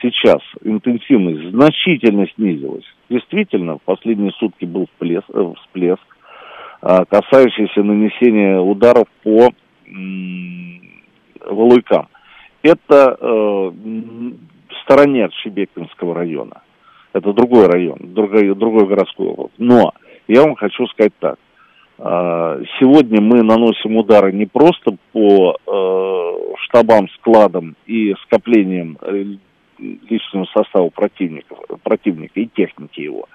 сейчас 0.00 0.40
интенсивность 0.62 1.50
значительно 1.50 2.26
снизилась. 2.34 2.84
Действительно, 3.08 3.78
в 3.78 3.82
последние 3.82 4.32
сутки 4.32 4.64
был 4.64 4.86
всплеск, 4.86 5.28
э, 5.32 5.52
всплеск 5.62 6.02
э, 6.82 7.04
касающийся 7.08 7.82
нанесения 7.82 8.58
ударов 8.58 9.06
по 9.22 9.48
э, 9.48 9.90
Валуйкам. 11.46 12.08
Это 12.62 13.16
э, 13.20 13.70
стороне 14.82 15.26
от 15.26 15.34
Шебекинского 15.34 16.14
района. 16.14 16.62
Это 17.12 17.32
другой 17.32 17.66
район, 17.66 17.98
другой, 18.00 18.54
другой 18.54 18.86
городской 18.86 19.28
округ. 19.28 19.52
Но 19.58 19.92
я 20.26 20.42
вам 20.42 20.54
хочу 20.56 20.86
сказать 20.88 21.12
так. 21.20 21.38
Э, 21.98 22.62
сегодня 22.78 23.20
мы 23.20 23.42
наносим 23.42 23.96
удары 23.96 24.32
не 24.32 24.46
просто 24.46 24.96
по 25.12 25.56
э, 25.66 26.54
штабам, 26.64 27.08
складам 27.16 27.76
и 27.86 28.14
скоплениям 28.24 28.98
личного 29.78 30.46
состава 30.46 30.88
противника, 30.90 31.54
противника 31.82 32.40
и 32.40 32.46
техники 32.46 33.00
его 33.00 33.28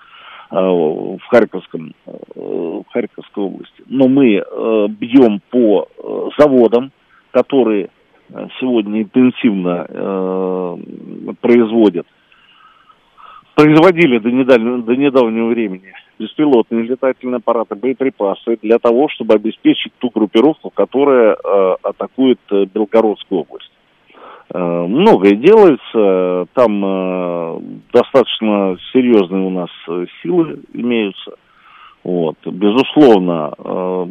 э, 0.51 0.55
в 0.55 1.21
Харьковском, 1.29 1.93
э, 2.05 2.11
в 2.35 2.85
Харьковской 2.91 3.43
области. 3.43 3.83
Но 3.87 4.07
мы 4.07 4.35
э, 4.35 4.87
бьем 4.89 5.41
по 5.49 5.87
заводам, 6.37 6.91
которые 7.31 7.89
сегодня 8.59 9.01
интенсивно 9.03 9.85
производят, 11.41 12.07
производили 13.53 14.17
до, 14.17 14.31
недавнего, 14.31 14.81
до 14.81 14.95
недавнего 14.95 15.47
времени 15.47 15.93
беспилотные 16.17 16.83
летательные 16.83 17.37
аппараты, 17.37 17.75
боеприпасы 17.75 18.57
для 18.61 18.79
того, 18.79 19.09
чтобы 19.09 19.35
обеспечить 19.35 19.93
ту 19.99 20.09
группировку, 20.09 20.69
которая 20.69 21.35
атакует 21.83 22.39
Белгородскую 22.49 23.41
область. 23.41 23.71
Э, 24.49 24.85
многое 24.87 25.35
делается, 25.35 26.47
там 26.53 26.83
э, 26.85 27.59
достаточно 27.93 28.77
серьезные 28.91 29.41
у 29.41 29.49
нас 29.49 29.69
э, 29.87 30.05
силы 30.21 30.59
имеются. 30.73 31.33
Вот. 32.03 32.35
Безусловно, 32.45 33.53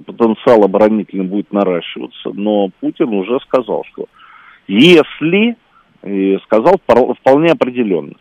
потенциал 0.07 0.65
оборонительный 0.65 1.27
будет 1.27 1.53
наращиваться, 1.53 2.31
но 2.33 2.71
Путин 2.81 3.13
уже 3.13 3.39
сказал, 3.41 3.85
что 3.93 4.07
если, 4.67 5.57
и 6.03 6.39
сказал 6.45 6.77
вполне 6.87 7.53
определенно, 7.53 8.15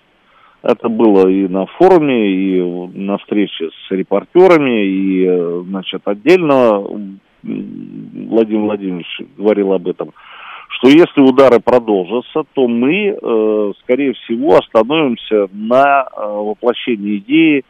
это 0.62 0.89
было 0.89 1.30
и 1.30 1.47
на 1.47 1.67
форуме, 1.67 2.28
и 2.28 2.62
на 2.97 3.17
встрече 3.19 3.69
с 3.69 3.91
репортерами, 3.91 4.84
и, 4.88 5.63
значит, 5.69 6.02
отдельно 6.04 6.84
Владимир 7.43 8.62
Владимирович 8.63 9.21
говорил 9.38 9.74
об 9.74 9.88
этом, 9.88 10.12
что 10.72 10.90
если 10.90 11.22
удары 11.22 11.60
продолжатся, 11.60 12.44
то 12.54 12.68
мы, 12.68 13.10
э, 13.10 13.74
скорее 13.82 14.14
всего, 14.14 14.58
остановимся 14.58 15.48
на 15.52 16.04
э, 16.04 16.28
воплощении 16.28 17.18
идеи 17.18 17.66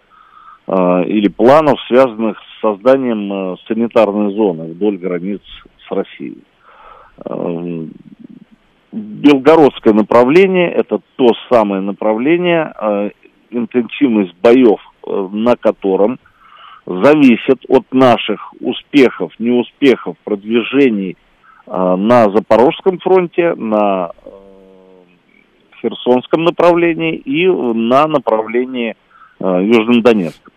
или 0.68 1.28
планов, 1.28 1.82
связанных 1.88 2.38
с 2.40 2.62
созданием 2.62 3.58
санитарной 3.68 4.34
зоны 4.34 4.72
вдоль 4.72 4.98
границ 4.98 5.42
с 5.86 5.92
Россией. 5.92 6.38
Белгородское 8.92 9.94
направление– 9.94 10.70
это 10.74 11.00
то 11.16 11.28
самое 11.50 11.82
направление, 11.82 12.74
э, 12.78 13.10
интенсивность 13.50 14.36
боев 14.42 14.80
э, 15.08 15.30
на 15.32 15.56
котором 15.56 16.20
зависит 16.86 17.60
от 17.70 17.86
наших 17.94 18.54
успехов, 18.60 19.32
неуспехов, 19.40 20.18
продвижений 20.26 21.12
э, 21.12 21.31
на 21.68 22.32
Запорожском 22.32 23.00
фронте, 23.00 23.54
на 23.56 24.12
Херсонском 25.82 26.44
направлении 26.44 27.16
и 27.16 27.48
на 27.48 28.08
направлении 28.08 28.96
Южным 29.40 30.02
Донецком. 30.02 30.52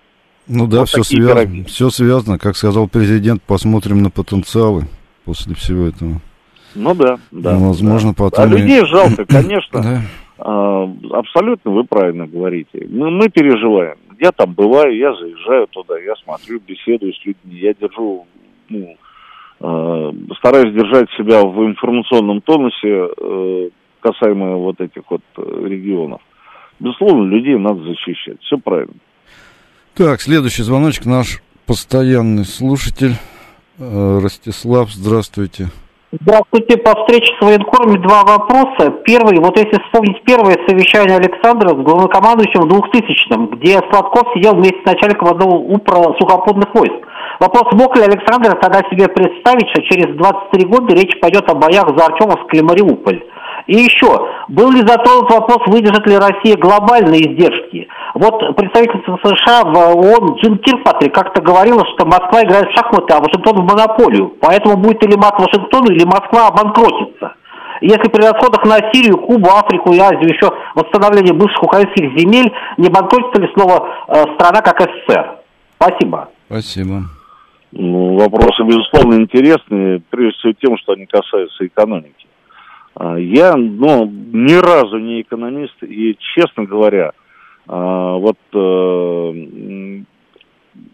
Ну 0.47 0.67
да, 0.67 0.81
вот 0.81 0.89
все 0.89 1.03
связано, 1.03 1.65
все 1.65 1.91
связано. 1.91 2.39
Как 2.39 2.57
сказал 2.57 2.89
президент, 2.89 3.43
посмотрим 3.43 4.03
на 4.03 4.11
потенциалы 4.11 4.85
после 5.25 5.55
всего 5.55 5.87
этого. 5.87 6.21
Ну 6.75 6.95
да, 6.95 7.19
да. 7.31 7.53
Ну, 7.53 7.69
возможно, 7.69 8.11
да. 8.11 8.25
потом... 8.25 8.45
А 8.45 8.47
людей 8.47 8.85
жалко, 8.87 9.25
конечно. 9.29 9.83
да. 9.83 10.03
а, 10.39 10.85
абсолютно 11.13 11.71
вы 11.71 11.85
правильно 11.85 12.27
говорите. 12.27 12.87
Мы, 12.91 13.11
мы 13.11 13.29
переживаем. 13.29 13.97
Я 14.21 14.33
там 14.33 14.53
бываю, 14.53 14.97
я 14.97 15.15
заезжаю 15.15 15.67
туда, 15.69 15.99
я 15.99 16.15
смотрю, 16.25 16.61
беседую 16.67 17.13
с 17.13 17.25
людьми, 17.25 17.59
я 17.59 17.75
держу, 17.75 18.27
ну, 18.69 18.79
э, 18.79 18.97
стараюсь 19.61 20.75
держать 20.75 21.09
себя 21.17 21.43
в 21.43 21.65
информационном 21.65 22.41
тонусе 22.43 23.09
э, 23.17 23.69
касаемо 24.01 24.57
вот 24.57 24.81
этих 24.81 25.03
вот 25.09 25.23
э, 25.37 25.67
регионов. 25.67 26.21
Безусловно, 26.81 27.25
людей 27.29 27.57
надо 27.57 27.83
защищать. 27.83 28.41
Все 28.43 28.59
правильно. 28.59 28.95
Так, 29.95 30.21
следующий 30.21 30.63
звоночек 30.63 31.07
наш 31.07 31.41
постоянный 31.67 32.45
слушатель 32.45 33.15
э, 33.79 34.19
Ростислав, 34.23 34.91
здравствуйте. 34.91 35.71
Здравствуйте. 36.21 36.77
По 36.77 36.95
встрече 36.95 37.33
с 37.41 37.45
военкорами 37.45 37.99
два 37.99 38.23
вопроса. 38.23 38.91
Первый, 39.05 39.39
вот 39.41 39.57
если 39.59 39.83
вспомнить 39.83 40.23
первое 40.25 40.57
совещание 40.69 41.17
Александра 41.17 41.71
с 41.71 41.83
главнокомандующим 41.83 42.63
в 42.63 42.73
2000-м, 42.73 43.49
где 43.57 43.81
Сладков 43.91 44.33
сидел 44.35 44.55
вместе 44.55 44.81
с 44.83 44.87
начальником 44.87 45.29
одного 45.29 45.59
УПРа 45.59 46.15
сухопутных 46.19 46.73
войск. 46.75 47.05
Вопрос, 47.45 47.75
мог 47.75 47.95
ли 47.97 48.05
Александр 48.05 48.57
тогда 48.59 48.79
себе 48.89 49.07
представить, 49.07 49.69
что 49.69 49.83
через 49.83 50.17
23 50.17 50.65
года 50.65 50.95
речь 50.95 51.21
пойдет 51.21 51.45
о 51.51 51.55
боях 51.55 51.85
за 51.95 52.07
Артемовск 52.07 52.49
или 52.55 52.63
Мариуполь? 52.63 53.23
И 53.67 53.77
еще, 53.77 54.09
был 54.49 54.71
ли 54.71 54.81
затронут 54.81 55.31
вопрос, 55.31 55.59
выдержит 55.67 56.07
ли 56.07 56.17
Россия 56.17 56.57
глобальные 56.57 57.21
издержки? 57.21 57.87
Вот 58.15 58.57
представительство 58.57 59.19
США 59.23 59.65
в 59.65 59.77
ООН 59.77 60.37
Джин 60.37 60.57
Кирпатрик 60.57 61.15
как-то 61.15 61.43
говорила, 61.43 61.85
что 61.95 62.07
Москва 62.07 62.43
играет 62.43 62.71
в 62.71 62.75
шахматы, 62.75 63.13
а 63.13 63.21
Вашингтон 63.21 63.57
в 63.57 63.69
монополию. 63.69 64.33
Поэтому 64.41 64.79
будет 64.79 65.05
или 65.05 65.17
мат 65.17 65.39
Вашингтону, 65.39 65.93
или 65.93 66.05
Москва 66.05 66.49
обанкротится. 66.49 67.35
Если 67.83 68.09
при 68.09 68.23
расходах 68.23 68.65
на 68.65 68.79
Сирию, 68.91 69.19
Кубу, 69.19 69.51
Африку 69.51 69.93
и 69.93 69.99
Азию 69.99 70.33
еще 70.33 70.51
восстановление 70.75 71.35
бывших 71.35 71.63
украинских 71.63 72.19
земель, 72.19 72.51
не 72.79 72.89
банкротится 72.89 73.43
ли 73.43 73.51
снова 73.53 73.87
э, 74.09 74.25
страна, 74.37 74.63
как 74.63 74.81
СССР? 74.81 75.37
Спасибо. 75.77 76.29
Спасибо. 76.49 77.03
Ну, 77.77 78.17
вопросы, 78.17 78.63
безусловно, 78.63 79.15
интересные, 79.15 80.01
прежде 80.09 80.39
всего 80.39 80.53
тем, 80.53 80.79
что 80.79 80.93
они 80.93 81.07
касаются 81.07 81.67
экономики. 81.67 82.29
А, 82.95 83.17
я, 83.19 83.57
ну, 83.57 84.07
ни 84.07 84.55
разу 84.55 84.99
не 84.99 85.23
экономист, 85.23 85.83
и, 85.83 86.17
честно 86.37 86.67
говоря, 86.67 87.11
а, 87.67 88.13
вот 88.13 88.39
э, 88.53 90.03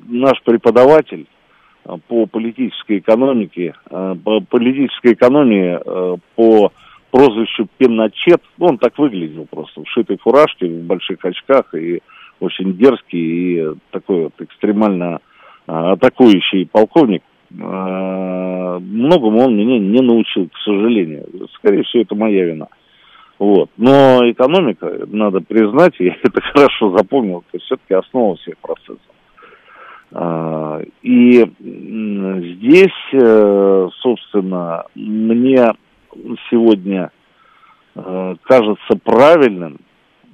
наш 0.09 0.43
преподаватель 0.43 1.27
а, 1.85 1.99
по 1.99 2.25
политической 2.25 2.99
экономике, 2.99 3.75
по 3.90 4.40
политической 4.40 5.12
экономии, 5.12 5.79
по 6.35 6.73
прозвищу 7.11 7.69
Пенначет, 7.77 8.40
ну, 8.57 8.69
он 8.69 8.79
так 8.79 8.97
выглядел 8.97 9.45
просто, 9.45 9.83
в 9.83 9.88
шитой 9.90 10.16
фуражке, 10.16 10.66
в 10.66 10.85
больших 10.85 11.23
очках, 11.27 11.75
и 11.75 12.01
очень 12.38 12.79
дерзкий, 12.79 13.19
и 13.19 13.75
такой 13.90 14.25
вот 14.25 14.35
экстремально 14.38 15.21
атакующий 15.70 16.66
полковник. 16.66 17.22
Э, 17.50 18.78
многому 18.80 19.44
он 19.44 19.56
меня 19.56 19.78
не 19.78 20.00
научил, 20.00 20.48
к 20.48 20.56
сожалению. 20.64 21.26
Скорее 21.54 21.85
всего, 21.85 22.02
это 22.02 22.14
моя 22.14 22.44
вина. 22.44 22.68
Вот. 23.38 23.70
Но 23.76 24.20
экономика, 24.30 25.06
надо 25.06 25.40
признать, 25.40 25.94
я 25.98 26.16
это 26.22 26.40
хорошо 26.40 26.96
запомнил, 26.96 27.44
это 27.52 27.62
все-таки 27.64 27.94
основа 27.94 28.37
всех 28.37 28.59
процессов. 28.59 29.00
А, 30.12 30.80
и 31.02 31.44
здесь, 31.61 33.12
э, 33.12 33.88
собственно, 34.00 34.85
мне 34.94 35.72
сегодня 36.50 37.11
э, 37.94 38.35
кажется 38.42 38.98
правильным, 39.04 39.78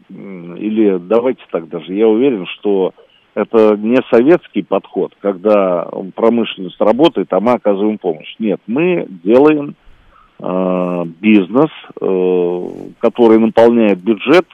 или 0.08 0.98
давайте 0.98 1.42
так 1.50 1.68
даже, 1.68 1.92
я 1.92 2.08
уверен, 2.08 2.46
что 2.46 2.94
это 3.36 3.76
не 3.76 3.98
советский 4.10 4.62
подход, 4.62 5.12
когда 5.20 5.86
промышленность 6.14 6.80
работает, 6.80 7.30
а 7.34 7.40
мы 7.40 7.52
оказываем 7.52 7.98
помощь. 7.98 8.34
Нет, 8.38 8.60
мы 8.66 9.06
делаем 9.22 9.74
э, 10.40 11.04
бизнес, 11.20 11.70
э, 12.00 12.68
который 12.98 13.38
наполняет 13.38 13.98
бюджет, 13.98 14.46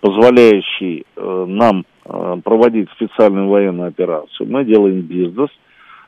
позволяющий 0.00 1.04
э, 1.16 1.44
нам 1.48 1.84
э, 2.04 2.36
проводить 2.44 2.88
специальную 2.92 3.48
военную 3.48 3.88
операцию. 3.88 4.48
Мы 4.48 4.64
делаем 4.64 5.00
бизнес, 5.00 5.50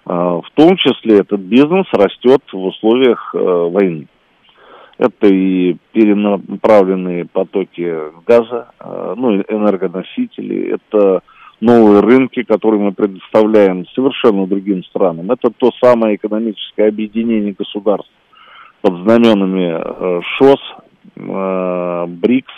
э, 0.07 0.13
в 0.13 0.47
том 0.55 0.77
числе 0.77 1.19
этот 1.19 1.41
бизнес 1.41 1.87
растет 1.93 2.43
в 2.53 2.65
условиях 2.65 3.35
э, 3.35 3.39
войны. 3.39 4.07
Это 4.97 5.27
и 5.27 5.77
перенаправленные 5.91 7.25
потоки 7.25 7.93
газа, 8.25 8.69
э, 8.79 9.15
ну, 9.17 9.41
энергоносители, 9.41 10.77
это 10.77 11.23
новые 11.63 12.01
рынки, 12.01 12.43
которые 12.43 12.81
мы 12.81 12.93
предоставляем 12.93 13.87
совершенно 13.95 14.47
другим 14.49 14.83
странам. 14.85 15.31
Это 15.31 15.49
то 15.57 15.71
самое 15.81 16.17
экономическое 16.17 16.89
объединение 16.89 17.55
государств 17.57 18.11
под 18.81 18.95
знаменами 19.05 19.79
э, 19.79 20.21
ШОС, 20.23 20.61
э, 21.15 22.07
БРИКС, 22.09 22.53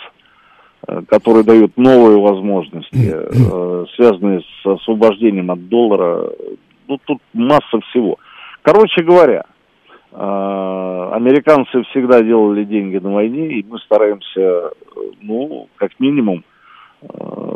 э, 0.87 1.01
который 1.07 1.43
дает 1.43 1.77
новые 1.77 2.19
возможности, 2.19 3.95
связанные 3.95 4.41
с 4.41 4.65
освобождением 4.65 5.51
от 5.51 5.69
доллара. 5.69 6.31
Ну, 6.87 6.97
тут 7.05 7.19
масса 7.33 7.79
всего. 7.89 8.17
Короче 8.63 9.03
говоря, 9.03 9.45
американцы 10.11 11.83
всегда 11.91 12.21
делали 12.21 12.63
деньги 12.63 12.97
на 12.97 13.13
войне, 13.13 13.59
и 13.59 13.65
мы 13.67 13.77
стараемся, 13.79 14.71
ну, 15.21 15.67
как 15.75 15.91
минимум, 15.99 16.43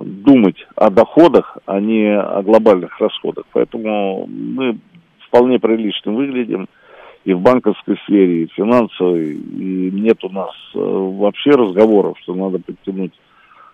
думать 0.03 0.57
о 0.75 0.89
доходах, 0.89 1.57
а 1.65 1.79
не 1.79 2.15
о 2.15 2.41
глобальных 2.41 2.99
расходах. 2.99 3.45
Поэтому 3.51 4.27
мы 4.27 4.77
вполне 5.27 5.59
прилично 5.59 6.11
выглядим 6.11 6.67
и 7.25 7.33
в 7.33 7.41
банковской 7.41 7.97
сфере, 8.05 8.43
и 8.43 8.47
в 8.47 8.53
финансовой, 8.53 9.33
и 9.33 9.91
нет 9.91 10.23
у 10.23 10.29
нас 10.29 10.51
э, 10.73 10.79
вообще 10.79 11.51
разговоров, 11.51 12.17
что 12.21 12.33
надо 12.33 12.59
подтянуть 12.59 13.13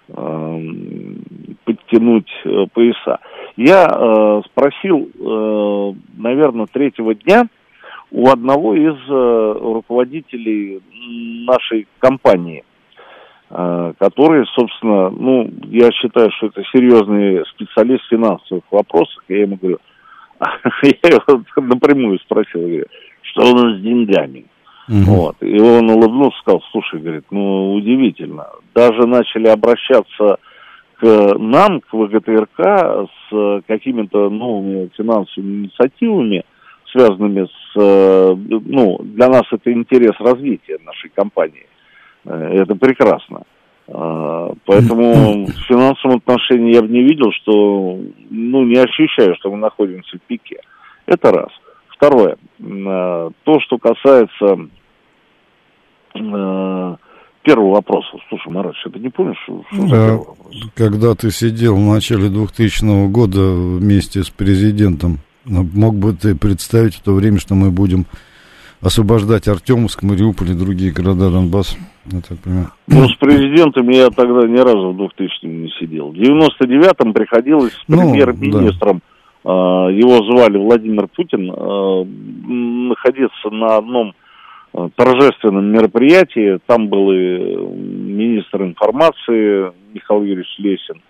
э, 0.10 0.62
подтянуть 1.64 2.30
пояса. 2.74 3.20
Я 3.56 4.42
спросил, 4.46 5.10
наверное, 6.18 6.68
третьего 6.68 7.16
дня 7.16 7.48
у 8.12 8.30
одного 8.30 8.76
из 8.76 8.96
э, 9.10 9.58
руководителей 9.60 10.82
нашей 11.46 11.88
компании, 12.00 12.64
э, 13.50 13.94
который, 14.00 14.46
собственно, 14.54 15.10
ну, 15.10 15.50
я 15.70 15.92
считаю, 15.92 16.32
что 16.32 16.48
это 16.48 16.64
серьезный 16.72 17.46
специалист 17.52 18.04
в 18.06 18.10
финансовых 18.10 18.64
вопросах. 18.72 19.24
Я 19.28 19.42
ему 19.42 19.58
говорю, 19.58 19.80
я 20.84 21.10
его 21.10 21.44
напрямую 21.58 22.20
спросил, 22.20 22.62
говорю, 22.62 22.86
что 23.22 23.52
у 23.52 23.56
нас 23.56 23.78
с 23.78 23.82
деньгами? 23.82 24.46
Угу. 24.88 24.98
Вот. 24.98 25.36
И 25.42 25.60
он 25.60 25.90
улыбнулся, 25.90 26.38
сказал, 26.40 26.62
слушай, 26.72 27.00
говорит, 27.00 27.26
ну, 27.32 27.74
удивительно. 27.74 28.48
Даже 28.74 29.08
начали 29.08 29.48
обращаться 29.48 30.38
к 31.00 31.36
нам, 31.38 31.82
к 31.82 31.92
ВГТРК, 31.92 33.08
с 33.30 33.62
какими-то 33.68 34.30
новыми 34.30 34.90
финансовыми 34.96 35.64
инициативами, 35.64 36.44
связанными 36.92 37.46
с, 37.46 37.80
э, 37.80 38.36
ну, 38.36 39.00
для 39.04 39.28
нас 39.28 39.44
это 39.52 39.74
интерес 39.74 40.14
развития 40.20 40.78
нашей 40.86 41.10
компании. 41.10 41.66
Э, 42.26 42.62
это 42.62 42.76
прекрасно. 42.76 43.44
Э, 43.88 44.50
поэтому 44.66 45.46
в 45.48 45.68
финансовом 45.68 46.18
отношении 46.18 46.74
я 46.74 46.82
бы 46.82 46.88
не 46.88 47.04
видел, 47.04 47.32
что, 47.42 48.00
ну, 48.30 48.64
не 48.64 48.78
ощущаю, 48.78 49.36
что 49.36 49.52
мы 49.52 49.58
находимся 49.58 50.18
в 50.18 50.22
пике. 50.22 50.60
Это 51.06 51.32
раз. 51.32 51.50
Второе. 51.90 52.38
То, 52.60 53.60
что 53.62 53.78
касается 53.78 54.68
первого 56.14 57.76
вопроса. 57.76 58.18
Слушай, 58.28 58.52
Марат, 58.52 58.74
ты 58.92 59.00
не 59.00 59.10
помнишь, 59.10 59.38
что, 59.44 59.64
да, 59.72 60.20
Когда 60.76 61.16
ты 61.16 61.32
сидел 61.32 61.76
в 61.76 61.80
начале 61.80 62.30
2000 62.30 63.10
года 63.10 63.40
вместе 63.40 64.24
с 64.24 64.30
президентом 64.30 65.20
мог 65.46 65.96
бы 65.96 66.14
ты 66.14 66.36
представить 66.36 66.96
в 66.96 67.02
то 67.02 67.14
время, 67.14 67.40
что 67.40 67.56
мы 67.56 67.72
будем 67.72 68.06
освобождать 68.86 69.48
Артемовск, 69.48 70.04
Мариуполь 70.04 70.52
и 70.52 70.54
другие 70.54 70.92
города 70.92 71.30
Донбасса? 71.32 71.78
Я 72.06 72.22
так 72.22 72.40
понимаю. 72.40 72.70
Ну, 72.88 73.08
с 73.08 73.16
президентом 73.16 73.90
я 73.90 74.10
тогда 74.10 74.48
ни 74.48 74.58
разу 74.58 74.92
в 74.92 74.98
2000 74.98 75.46
не 75.46 75.70
сидел. 75.80 76.12
В 76.12 76.16
99-м 76.16 77.14
приходилось 77.14 77.74
с 77.74 77.84
ну, 77.88 77.98
премьер-министром, 77.98 79.02
да. 79.44 79.90
его 79.90 80.24
звали 80.26 80.58
Владимир 80.58 81.08
Путин, 81.08 81.52
а, 81.52 82.06
находиться 82.06 83.50
на 83.50 83.78
одном 83.78 84.14
а, 84.74 84.90
торжественном 84.96 85.66
мероприятии. 85.66 86.60
Там 86.68 86.88
был 86.88 87.12
и 87.12 87.56
министр 87.56 88.64
информации 88.64 89.72
Михаил 89.94 90.24
Юрьевич 90.24 90.56
Лесин, 90.60 91.02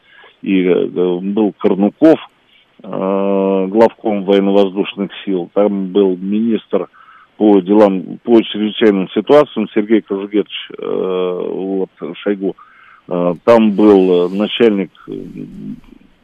и 0.42 0.64
э, 0.64 1.20
был 1.22 1.54
Корнуков– 1.58 2.20
Э, 2.88 3.68
главком 3.68 4.26
военно-воздушных 4.26 5.10
сил. 5.24 5.50
Там 5.54 5.88
был 5.88 6.18
министр 6.18 6.88
по 7.38 7.60
делам, 7.60 8.20
по 8.24 8.42
чрезвычайным 8.42 9.10
ситуациям 9.10 9.68
Сергей 9.74 10.02
Кожугетович 10.02 10.70
э, 10.78 11.50
вот, 11.52 11.90
Шойгу. 12.18 12.56
Э, 13.08 13.34
там 13.44 13.72
был 13.72 14.30
начальник, 14.30 14.92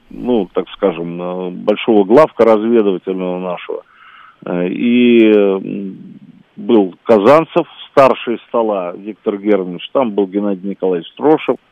ну, 0.10 0.50
так 0.54 0.66
скажем, 0.76 1.56
большого 1.64 2.04
главка 2.04 2.46
разведывательного 2.46 3.40
нашего. 3.40 3.84
И 4.70 5.32
был 6.56 6.96
Казанцев, 7.04 7.68
старший 7.92 8.40
стола 8.48 8.94
Виктор 8.98 9.38
Германович, 9.38 9.88
там 9.92 10.12
был 10.12 10.26
Геннадий 10.28 10.70
Николаевич 10.70 11.12
Трошев– 11.16 11.58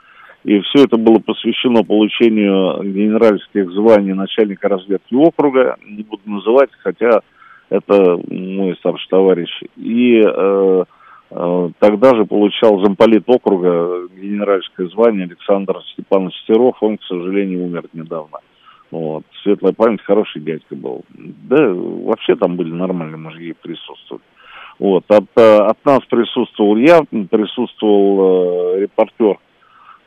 и 0.44 0.60
все 0.62 0.86
это 0.86 0.98
было 0.98 1.20
посвящено 1.20 1.84
получению 1.84 2.82
генеральских 2.84 3.70
званий 3.72 4.14
начальника 4.14 4.70
разведки 4.70 5.14
округа. 5.14 5.76
Не 5.86 6.04
буду 6.04 6.22
называть, 6.26 6.70
хотя 6.82 7.22
это 7.70 8.20
мой 8.28 8.76
старший 8.78 9.08
товарищ. 9.10 9.50
И 9.78 10.22
э, 10.22 10.84
э, 11.32 11.70
тогда 11.80 12.16
же 12.16 12.26
получал 12.26 12.84
замполит 12.84 13.24
округа 13.28 14.08
генеральское 14.16 14.88
звание 14.88 15.26
Александр 15.26 15.78
Степанович 15.94 16.36
Серов. 16.48 16.78
Он, 16.82 16.98
к 16.98 17.04
сожалению, 17.04 17.66
умер 17.66 17.86
недавно. 17.94 18.40
Вот. 18.92 19.24
Светлая 19.44 19.74
память, 19.74 20.02
хороший 20.02 20.42
дядька 20.42 20.76
был. 20.76 21.04
Да, 21.10 21.72
вообще 21.74 22.36
там 22.36 22.56
были 22.56 22.72
нормальные 22.72 23.18
мужики, 23.18 23.54
присутствовали. 23.62 24.24
Вот. 24.80 25.04
От, 25.10 25.26
э, 25.36 25.58
от 25.58 25.78
нас 25.86 26.00
присутствовал 26.10 26.78
я, 26.78 27.02
присутствовал 27.30 28.76
э, 28.76 28.80
репортер 28.82 29.38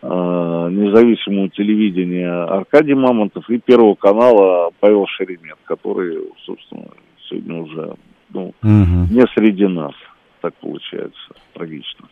Э, 0.04 0.68
независимого 0.68 1.48
телевидения 1.50 2.28
Аркадий 2.28 2.94
Мамонтов 2.94 3.48
и 3.48 3.58
Первого 3.58 3.94
канала 3.94 4.72
Павел 4.80 5.06
Шеремет, 5.06 5.58
который, 5.62 6.28
собственно, 6.44 6.88
сегодня 7.32 7.62
уже 7.62 7.94
ну, 8.30 8.54
угу. 8.62 9.06
не 9.10 9.26
среди 9.34 9.66
нас. 9.66 9.92
Так 10.40 10.54
получается, 10.54 11.34
трагично. 11.54 12.06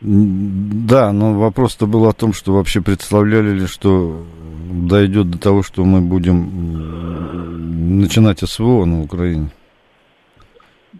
Да, 0.00 1.12
но 1.12 1.32
вопрос-то 1.34 1.86
был 1.86 2.06
о 2.06 2.12
том, 2.12 2.34
что 2.34 2.52
вообще 2.52 2.82
представляли 2.82 3.54
ли, 3.60 3.66
что 3.66 4.26
дойдет 4.70 5.30
до 5.30 5.38
того, 5.38 5.62
что 5.62 5.84
мы 5.84 6.02
будем 6.02 8.00
начинать 8.00 8.40
СВО 8.40 8.84
на 8.84 9.00
Украине. 9.02 9.48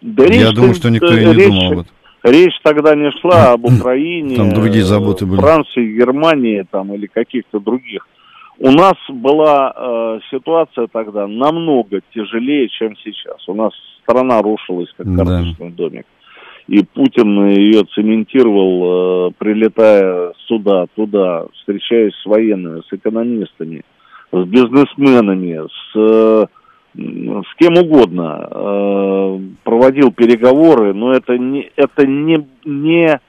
Да 0.01 0.25
Я 0.25 0.53
думаю, 0.53 0.75
что 0.75 0.89
никто 0.89 1.15
и 1.15 1.27
не 1.27 1.35
речь, 1.35 1.49
думал 1.49 1.73
об 1.73 1.79
этом. 1.81 1.93
Речь 2.23 2.59
тогда 2.63 2.95
не 2.95 3.11
шла 3.21 3.53
об 3.53 3.67
Украине, 3.67 4.37
там 4.37 4.55
другие 4.55 4.85
заботы 4.85 5.27
были. 5.27 5.41
Франции, 5.41 5.95
Германии 5.95 6.65
там, 6.71 6.95
или 6.95 7.07
каких-то 7.07 7.61
других. 7.61 8.07
У 8.59 8.71
нас 8.71 8.95
была 9.09 9.73
э, 9.77 10.21
ситуация 10.31 10.87
тогда 10.87 11.27
намного 11.27 12.01
тяжелее, 12.15 12.69
чем 12.69 12.97
сейчас. 13.05 13.47
У 13.49 13.55
нас 13.55 13.73
страна 14.03 14.41
рушилась, 14.41 14.89
как 14.97 15.07
карточный 15.15 15.71
да. 15.71 15.77
домик. 15.77 16.07
И 16.67 16.83
Путин 16.83 17.49
ее 17.49 17.85
цементировал, 17.95 19.29
э, 19.29 19.33
прилетая 19.39 20.33
сюда, 20.49 20.87
туда, 20.95 21.47
встречаясь 21.55 22.15
с 22.15 22.27
военными, 22.27 22.81
с 22.89 22.93
экономистами, 22.93 23.85
с 24.33 24.45
бизнесменами, 24.45 25.69
с 25.93 26.49
с 26.97 27.55
кем 27.59 27.77
угодно 27.77 28.49
э, 28.51 29.41
проводил 29.65 30.13
переговоры, 30.13 30.95
но 30.95 31.13
это 31.13 31.37
не, 31.37 31.71
это 31.77 32.07
не, 32.07 32.47
не, 32.65 33.21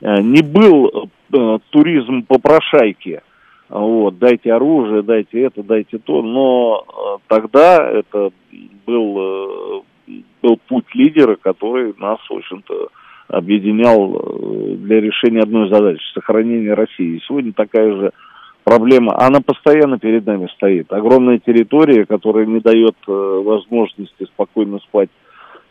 э, 0.00 0.20
не 0.20 0.42
был 0.42 1.10
э, 1.32 1.58
туризм 1.70 2.22
по 2.22 2.38
прошайке. 2.38 3.22
Вот, 3.68 4.18
дайте 4.18 4.52
оружие, 4.52 5.02
дайте 5.02 5.42
это, 5.42 5.62
дайте 5.62 5.98
то, 5.98 6.22
но 6.22 6.84
э, 6.86 7.18
тогда 7.26 7.90
это 7.90 8.30
был, 8.86 9.82
э, 10.08 10.12
был 10.40 10.60
путь 10.68 10.94
лидера, 10.94 11.34
который 11.34 11.92
нас, 11.98 12.20
в 12.30 12.32
общем-то, 12.32 12.88
объединял 13.26 14.14
э, 14.14 14.76
для 14.76 15.00
решения 15.00 15.40
одной 15.40 15.68
задачи– 15.68 16.02
сохранения 16.14 16.74
России. 16.74 17.16
И 17.16 17.22
сегодня 17.26 17.52
такая 17.52 17.92
же 17.92 18.12
проблема, 18.62 19.20
она 19.20 19.40
постоянно 19.40 19.98
перед 19.98 20.24
нами 20.26 20.48
стоит. 20.54 20.92
Огромная 20.92 21.40
территория, 21.40 22.06
которая 22.06 22.46
не 22.46 22.60
дает 22.60 22.96
возможности 23.06 24.26
спокойно 24.26 24.78
спать 24.78 25.10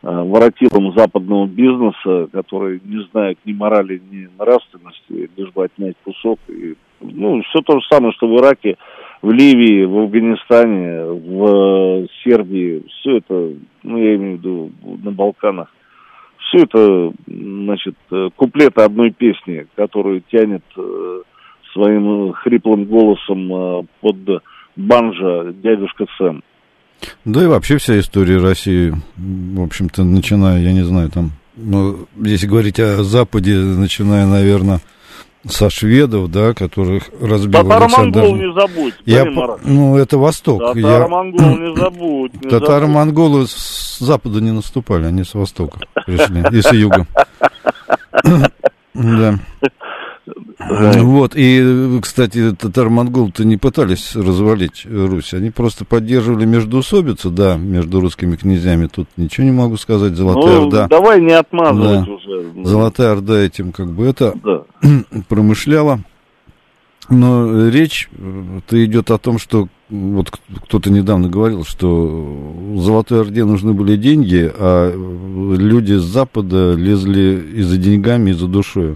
воротилам 0.02 0.94
западного 0.96 1.48
бизнеса, 1.48 2.28
которые 2.32 2.82
не 2.84 3.08
знают 3.12 3.40
ни 3.46 3.54
морали, 3.54 4.02
ни 4.12 4.30
нравственности, 4.38 5.30
лишь 5.36 5.52
бы 5.52 5.64
отнять 5.64 5.96
кусок. 6.04 6.40
И, 6.48 6.76
ну, 7.02 7.42
все 7.44 7.62
то 7.62 7.80
же 7.80 7.86
самое, 7.90 8.14
что 8.14 8.28
в 8.28 8.38
Ираке, 8.38 8.78
в 9.22 9.32
Ливии, 9.32 9.86
в 9.86 9.98
Афганистане, 9.98 11.04
в 11.06 12.08
Сербии, 12.24 12.84
все 12.88 13.18
это, 13.18 13.54
ну, 13.84 13.98
я 13.98 14.16
имею 14.16 14.38
в 14.38 14.40
виду 14.40 14.72
на 15.04 15.12
Балканах, 15.12 15.72
все 16.48 16.64
это, 16.64 17.12
значит, 17.28 17.96
э, 18.12 18.30
куплеты 18.36 18.82
одной 18.82 19.12
песни, 19.12 19.66
которую 19.76 20.22
тянет 20.32 20.64
э, 20.78 21.22
своим 21.74 22.34
хриплым 22.34 22.86
голосом 22.86 23.54
э, 23.54 23.84
под 24.02 24.44
банжа 24.76 25.54
дядюшка 25.54 26.06
Сэм. 26.18 26.44
Да 27.26 27.44
и 27.44 27.48
вообще 27.48 27.78
вся 27.78 28.00
история 28.00 28.38
России, 28.38 28.94
в 29.18 29.62
общем-то, 29.62 30.04
начиная, 30.04 30.62
я 30.62 30.72
не 30.72 30.84
знаю, 30.84 31.10
там, 31.10 31.32
ну, 31.56 32.08
если 32.16 32.48
говорить 32.48 32.80
о 32.80 33.04
Западе, 33.04 33.56
начиная, 33.56 34.26
наверное, 34.26 34.80
со 35.48 35.70
шведов, 35.70 36.32
да, 36.32 36.54
которых 36.54 37.10
разбил 37.22 37.62
Татаро-монгол 37.64 38.36
Александр... 38.36 38.46
не 38.46 38.54
забудь. 38.54 38.94
Я, 39.06 39.26
ну, 39.64 39.98
это 39.98 40.18
Восток. 40.18 40.62
Татаро-монгол 40.74 41.50
я... 41.50 41.58
не 41.58 41.76
забудь. 41.76 42.32
Татаро-монголы 42.50 43.48
с 43.48 43.98
запада 44.00 44.42
не 44.42 44.52
наступали, 44.52 45.06
они 45.06 45.24
с 45.24 45.34
востока 45.34 45.80
пришли, 46.06 46.44
и 46.52 46.62
с 46.62 46.72
юга. 46.72 47.06
Да. 48.96 49.38
Вот, 50.58 51.34
и, 51.36 52.00
кстати, 52.02 52.56
татар-монгол-то 52.56 53.46
не 53.46 53.58
пытались 53.58 54.16
развалить 54.16 54.86
Русь, 54.86 55.34
они 55.34 55.52
просто 55.52 55.86
поддерживали 55.86 56.46
междуусобицу, 56.46 57.30
да, 57.30 57.58
между 57.58 58.02
русскими 58.02 58.36
князьями, 58.36 58.88
тут 58.88 59.08
ничего 59.18 59.46
не 59.46 59.52
могу 59.52 59.78
сказать, 59.78 60.16
Золотая 60.16 60.56
ну, 60.56 60.66
Орда. 60.66 60.88
давай 60.88 61.22
не 61.22 61.34
отмазывать 61.34 62.06
да. 62.06 62.12
уже. 62.12 62.46
Золотая 62.64 63.12
Орда 63.12 63.40
этим 63.40 63.72
как 63.72 63.92
бы 63.92 64.06
это 64.06 64.34
да. 64.44 64.64
промышляла. 65.28 66.00
Но 67.08 67.70
речь 67.70 68.10
то 68.68 68.84
идет 68.84 69.12
о 69.12 69.20
том, 69.20 69.38
что 69.38 69.68
вот 69.90 70.32
кто-то 70.64 70.90
недавно 70.90 71.30
говорил, 71.30 71.64
что 71.64 72.74
Золотой 72.78 73.22
Орде 73.22 73.46
нужны 73.46 73.74
были 73.74 73.96
деньги, 73.96 74.52
а 74.54 74.92
люди 74.92 75.94
с 75.94 76.04
Запада 76.04 76.74
лезли 76.74 77.44
и 77.56 77.62
за 77.62 77.78
деньгами, 77.78 78.32
и 78.32 78.34
за 78.34 78.48
душой. 78.48 78.96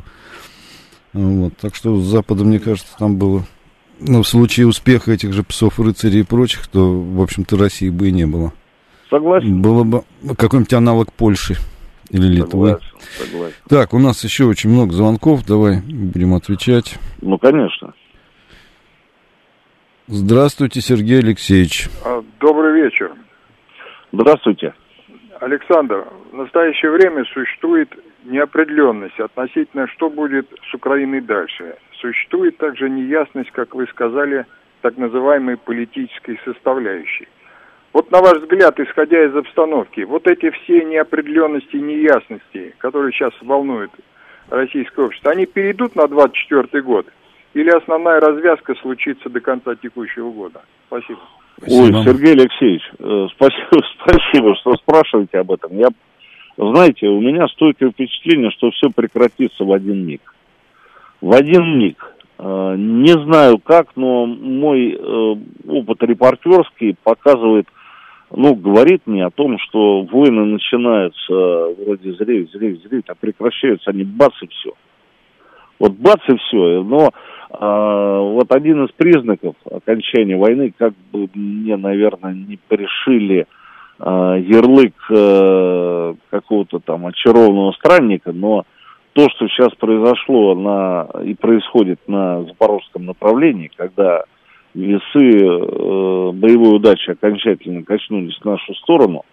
Вот. 1.13 1.57
Так 1.57 1.75
что 1.75 1.95
с 1.97 2.03
Запада, 2.03 2.43
мне 2.43 2.59
кажется, 2.59 2.95
там 2.97 3.17
было... 3.17 3.43
Ну, 3.99 4.23
в 4.23 4.27
случае 4.27 4.67
успеха 4.67 5.11
этих 5.11 5.33
же 5.33 5.43
псов, 5.43 5.79
рыцарей 5.79 6.21
и 6.21 6.23
прочих, 6.23 6.67
то, 6.67 6.79
в 6.89 7.21
общем-то, 7.21 7.57
России 7.57 7.89
бы 7.89 8.07
и 8.07 8.11
не 8.11 8.25
было. 8.25 8.53
Согласен. 9.09 9.61
Было 9.61 9.83
бы 9.83 10.03
какой-нибудь 10.37 10.73
аналог 10.73 11.11
Польши 11.11 11.55
или 12.09 12.27
Литвы. 12.27 12.69
Согласен, 12.69 12.97
согласен. 13.17 13.55
Так, 13.67 13.93
у 13.93 13.99
нас 13.99 14.23
еще 14.23 14.45
очень 14.45 14.69
много 14.69 14.93
звонков, 14.93 15.45
давай 15.45 15.81
будем 15.81 16.33
отвечать. 16.33 16.97
Ну, 17.21 17.37
конечно. 17.37 17.93
Здравствуйте, 20.07 20.81
Сергей 20.81 21.19
Алексеевич. 21.19 21.89
А, 22.05 22.23
Добрый 22.39 22.81
вечер. 22.81 23.11
Здравствуйте. 24.11 24.73
Александр, 25.39 26.07
в 26.31 26.35
настоящее 26.35 26.91
время 26.91 27.23
существует 27.25 27.89
неопределенность 28.23 29.19
относительно, 29.19 29.87
что 29.87 30.09
будет 30.09 30.47
с 30.69 30.73
Украиной 30.73 31.21
дальше. 31.21 31.75
Существует 31.99 32.57
также 32.57 32.89
неясность, 32.89 33.51
как 33.51 33.75
вы 33.75 33.87
сказали, 33.87 34.45
так 34.81 34.97
называемой 34.97 35.57
политической 35.57 36.39
составляющей. 36.45 37.27
Вот 37.91 38.11
на 38.11 38.19
ваш 38.21 38.37
взгляд, 38.37 38.79
исходя 38.79 39.25
из 39.25 39.35
обстановки, 39.35 40.01
вот 40.01 40.27
эти 40.27 40.51
все 40.51 40.83
неопределенности 40.85 41.75
и 41.75 41.81
неясности, 41.81 42.75
которые 42.77 43.11
сейчас 43.11 43.33
волнуют 43.41 43.91
российское 44.49 45.05
общество, 45.05 45.31
они 45.31 45.45
перейдут 45.45 45.95
на 45.95 46.07
24 46.07 46.83
год? 46.83 47.07
Или 47.55 47.69
основная 47.71 48.19
развязка 48.19 48.75
случится 48.75 49.29
до 49.29 49.39
конца 49.39 49.75
текущего 49.75 50.29
года? 50.29 50.61
Спасибо. 50.87 51.19
Ой, 51.67 51.91
Сергей 52.03 52.33
Алексеевич, 52.33 52.83
э, 52.99 53.27
спасибо, 53.35 53.85
спасибо, 54.01 54.55
что 54.55 54.75
спрашиваете 54.75 55.39
об 55.39 55.51
этом. 55.51 55.75
Я, 55.77 55.87
знаете, 56.59 57.07
у 57.07 57.21
меня 57.21 57.47
стойкое 57.47 57.91
впечатление, 57.91 58.51
что 58.51 58.71
все 58.71 58.89
прекратится 58.89 59.63
в 59.63 59.71
один 59.71 60.05
миг. 60.05 60.33
В 61.21 61.33
один 61.33 61.79
миг. 61.79 62.15
Э, 62.37 62.75
Не 62.77 63.13
знаю 63.23 63.59
как, 63.59 63.95
но 63.95 64.25
мой 64.25 64.91
э, 64.91 65.35
опыт 65.67 66.03
репортерский 66.03 66.95
показывает, 67.03 67.67
ну, 68.31 68.55
говорит 68.55 69.03
мне 69.05 69.25
о 69.25 69.31
том, 69.31 69.57
что 69.59 70.03
войны 70.03 70.45
начинаются 70.45 71.33
вроде 71.33 72.13
зреют, 72.13 72.51
зреют, 72.51 72.83
зреют, 72.83 73.09
а 73.09 73.15
прекращаются 73.15 73.91
они 73.91 74.03
бац 74.03 74.33
и 74.41 74.47
все. 74.47 74.73
Вот 75.79 75.93
бац 75.93 76.19
и 76.27 76.35
все. 76.35 76.83
Но 76.83 77.11
а, 77.49 78.19
вот 78.19 78.51
один 78.51 78.85
из 78.85 78.91
признаков 78.91 79.55
окончания 79.65 80.35
войны, 80.35 80.73
как 80.77 80.93
бы 81.11 81.27
мне, 81.33 81.77
наверное, 81.77 82.33
не 82.33 82.59
пришили 82.67 83.47
ярлык 84.01 84.93
а, 85.11 86.15
какого-то 86.29 86.79
там 86.79 87.05
очарованного 87.07 87.71
странника, 87.73 88.31
но 88.31 88.65
то, 89.13 89.27
что 89.29 89.47
сейчас 89.47 89.73
произошло 89.75 90.55
на, 90.55 91.07
и 91.23 91.33
происходит 91.33 91.99
на 92.07 92.43
запорожском 92.43 93.05
направлении, 93.05 93.71
когда 93.75 94.23
весы 94.73 95.03
э, 95.15 96.31
боевой 96.31 96.75
удачи 96.75 97.09
окончательно 97.09 97.83
качнулись 97.83 98.37
в 98.39 98.45
нашу 98.45 98.73
сторону, 98.75 99.23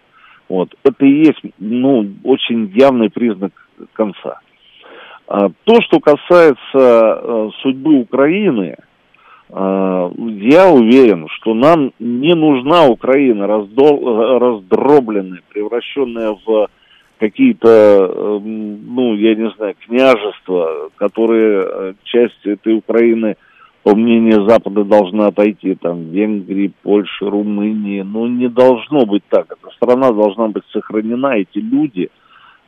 вот, 0.49 0.73
это 0.83 1.05
и 1.05 1.25
есть, 1.25 1.41
ну, 1.59 2.07
очень 2.23 2.71
явный 2.73 3.09
признак 3.09 3.51
конца. 3.93 4.39
А, 5.27 5.49
То, 5.63 5.81
что 5.81 5.99
касается 5.99 6.57
э, 6.75 7.49
судьбы 7.61 7.99
Украины, 7.99 8.75
э, 8.77 8.81
я 9.49 10.69
уверен, 10.69 11.27
что 11.37 11.53
нам 11.53 11.91
не 11.99 12.35
нужна 12.35 12.85
Украина 12.87 13.47
раздробленная, 13.47 15.41
превращенная 15.49 16.37
в 16.45 16.67
какие-то, 17.17 17.69
э, 17.69 18.39
ну, 18.43 19.15
я 19.15 19.35
не 19.35 19.49
знаю, 19.51 19.75
княжества, 19.85 20.89
которые 20.97 21.65
э, 21.65 21.93
часть 22.03 22.45
этой 22.45 22.75
Украины, 22.75 23.37
по 23.83 23.95
мнению 23.95 24.47
Запада, 24.47 24.83
должна 24.83 25.27
отойти, 25.27 25.75
там, 25.75 26.11
Венгрии, 26.11 26.71
Польши, 26.83 27.25
Румынии. 27.27 28.01
Ну, 28.01 28.27
не 28.27 28.49
должно 28.49 29.05
быть 29.05 29.23
так. 29.29 29.45
Эта 29.45 29.73
страна 29.75 30.11
должна 30.11 30.49
быть 30.49 30.63
сохранена, 30.71 31.37
эти 31.37 31.57
люди– 31.57 32.09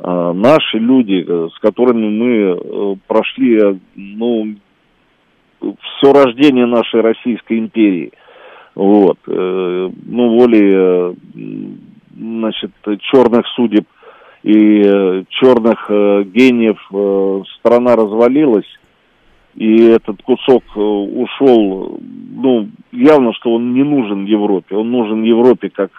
а, 0.02 0.34
наши 0.34 0.78
люди, 0.78 1.26
э, 1.28 1.50
с 1.54 1.60
которыми 1.60 2.10
мы 2.10 2.30
э, 2.32 2.96
прошли, 3.06 3.60
э, 3.62 3.76
ну, 3.96 4.56
все 5.62 6.14
рождение 6.14 6.66
нашей 6.66 7.02
Российской 7.02 7.60
империи, 7.60 8.12
вот, 8.76 9.18
ну, 9.26 10.30
волей, 10.30 11.16
значит, 12.16 12.72
черных 13.12 13.46
судеб 13.56 13.86
и 14.44 15.26
черных 15.30 15.90
гениев 15.90 16.80
страна 17.58 17.96
развалилась, 17.96 18.68
и 19.56 19.86
этот 19.88 20.22
кусок 20.22 20.64
ушел, 20.76 22.00
ну, 22.00 22.70
явно, 22.92 23.34
что 23.34 23.56
он 23.56 23.74
не 23.74 23.84
нужен 23.84 24.26
Европе, 24.26 24.76
он 24.76 24.92
нужен 24.92 25.24
Европе 25.24 25.70
как 25.70 25.92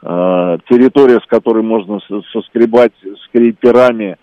Э, 0.00 0.58
территория, 0.68 1.18
с 1.20 1.26
которой 1.26 1.64
можно 1.64 1.98
соскребать 2.32 2.92
скреперами, 3.24 4.12
э, 4.12 4.16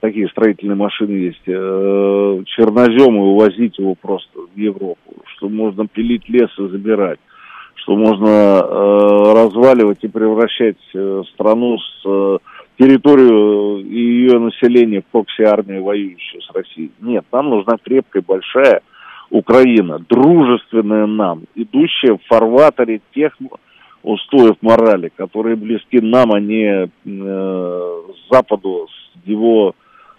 такие 0.00 0.28
строительные 0.28 0.76
машины 0.76 1.12
есть, 1.12 1.42
э, 1.46 2.42
чернозем 2.46 3.16
и 3.16 3.20
увозить 3.20 3.78
его 3.78 3.94
просто 3.94 4.40
в 4.54 4.58
Европу, 4.58 5.14
что 5.36 5.48
можно 5.48 5.86
пилить 5.86 6.28
лес 6.28 6.50
и 6.58 6.68
забирать, 6.68 7.20
что 7.74 7.96
можно 7.96 8.60
разваливать 8.62 10.02
и 10.02 10.08
превращать 10.08 10.78
страну 11.32 11.78
с 11.78 12.38
территорию 12.78 13.80
и 13.84 13.98
ее 13.98 14.38
население 14.38 15.02
в 15.02 15.06
прокси-армию, 15.06 15.82
воюющую 15.82 16.42
с 16.42 16.50
Россией. 16.54 16.92
Нет, 17.00 17.24
нам 17.32 17.50
нужна 17.50 17.76
крепкая, 17.82 18.22
большая 18.26 18.82
Украина, 19.30 19.98
дружественная 20.08 21.06
нам, 21.06 21.42
идущая 21.54 22.14
в 22.14 22.20
фарватере 22.28 23.00
тех 23.14 23.36
устоев 24.02 24.56
морали, 24.60 25.10
которые 25.16 25.56
близки 25.56 26.00
нам, 26.00 26.32
а 26.32 26.40
не 26.40 26.88
э, 26.88 28.02
Западу 28.30 28.86
с 28.88 29.26
его 29.28 29.74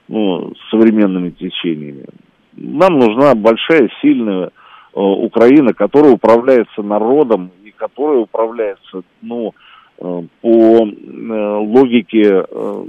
ну, 0.07 0.53
современными 0.69 1.29
течениями. 1.31 2.05
Нам 2.53 2.99
нужна 2.99 3.35
большая, 3.35 3.89
сильная 4.01 4.47
э, 4.47 4.49
Украина, 4.93 5.73
которая 5.73 6.13
управляется 6.13 6.81
народом 6.81 7.51
и 7.63 7.71
которая 7.71 8.19
управляется 8.19 9.01
ну, 9.21 9.53
э, 9.99 10.21
по 10.41 10.47
э, 10.47 11.57
логике 11.57 12.45
э, 12.49 12.85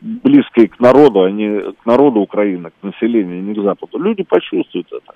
близкой 0.00 0.68
к 0.68 0.80
народу, 0.80 1.22
а 1.22 1.30
не 1.30 1.72
к 1.72 1.86
народу 1.86 2.20
Украины, 2.20 2.70
к 2.70 2.82
населению, 2.82 3.42
не 3.42 3.54
к 3.54 3.62
Западу. 3.62 3.98
Люди 3.98 4.24
почувствуют 4.24 4.86
это 4.92 5.14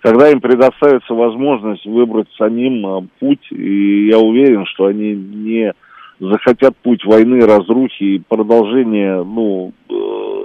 когда 0.00 0.30
им 0.30 0.40
предоставится 0.40 1.14
возможность 1.14 1.84
выбрать 1.86 2.28
самим 2.36 2.86
а, 2.86 3.02
путь, 3.18 3.46
и 3.50 4.06
я 4.08 4.18
уверен, 4.18 4.66
что 4.66 4.86
они 4.86 5.14
не 5.14 5.72
захотят 6.20 6.76
путь 6.76 7.04
войны, 7.04 7.40
разрухи 7.46 8.02
и 8.02 8.18
продолжения, 8.18 9.22
ну, 9.22 9.72
э, 9.90 10.44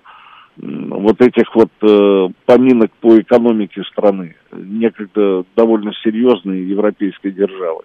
вот 0.58 1.22
этих 1.22 1.56
вот 1.56 1.72
э, 1.82 2.28
поминок 2.46 2.92
по 3.00 3.20
экономике 3.20 3.84
страны, 3.84 4.36
некогда 4.52 5.44
довольно 5.56 5.94
серьезной 6.04 6.62
европейской 6.62 7.32
державы. 7.32 7.84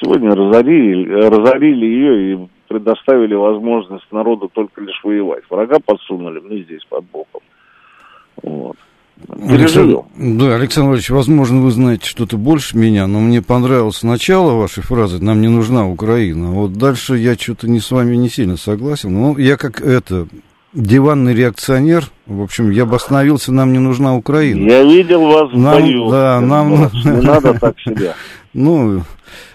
Сегодня 0.00 0.34
разорили, 0.34 1.10
разорили 1.10 1.86
ее 1.86 2.32
и 2.32 2.48
предоставили 2.68 3.34
возможность 3.34 4.10
народу 4.10 4.50
только 4.52 4.80
лишь 4.80 5.00
воевать. 5.02 5.44
Врага 5.48 5.76
подсунули 5.84 6.40
мы 6.40 6.62
здесь 6.62 6.84
под 6.88 7.04
боком. 7.04 7.40
Вот. 8.42 8.76
Александр, 9.28 10.00
да, 10.16 10.56
Александр 10.56 10.88
Владимирович, 10.88 11.10
возможно, 11.10 11.60
вы 11.60 11.70
знаете 11.70 12.06
что-то 12.06 12.36
больше 12.36 12.76
меня, 12.76 13.06
но 13.06 13.20
мне 13.20 13.42
понравилось 13.42 14.02
начало 14.02 14.52
вашей 14.52 14.82
фразы 14.82 15.22
«нам 15.22 15.40
не 15.40 15.48
нужна 15.48 15.86
Украина». 15.88 16.50
Вот 16.50 16.74
дальше 16.74 17.16
я 17.16 17.34
что-то 17.34 17.68
не 17.68 17.80
с 17.80 17.90
вами 17.90 18.16
не 18.16 18.28
сильно 18.28 18.56
согласен. 18.56 19.12
Ну, 19.12 19.38
я 19.38 19.56
как 19.56 19.80
это, 19.80 20.26
диванный 20.74 21.34
реакционер, 21.34 22.10
в 22.26 22.42
общем, 22.42 22.70
я 22.70 22.84
бы 22.84 22.96
остановился, 22.96 23.52
нам 23.52 23.72
не 23.72 23.78
нужна 23.78 24.14
Украина. 24.14 24.68
Я 24.68 24.82
видел 24.82 25.22
вас 25.26 25.52
в 25.52 25.58
нам, 25.58 25.80
бою. 25.80 26.10
Да, 26.10 26.40
нам... 26.40 26.90
Не 27.04 27.22
надо 27.22 27.58
так 27.58 27.78
себя. 27.80 28.14
Ну, 28.56 28.98
э, 28.98 29.02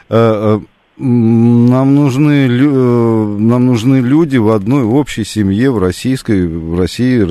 э, 0.10 0.60
нам 0.97 1.95
нужны, 1.95 2.47
э, 2.49 3.38
нам 3.39 3.66
нужны 3.66 4.01
люди 4.01 4.36
в 4.36 4.49
одной 4.49 4.84
в 4.84 4.93
общей 4.95 5.24
семье, 5.24 5.72
в 5.72 5.80
российской, 5.80 6.45
в 6.45 6.78
России, 6.78 7.26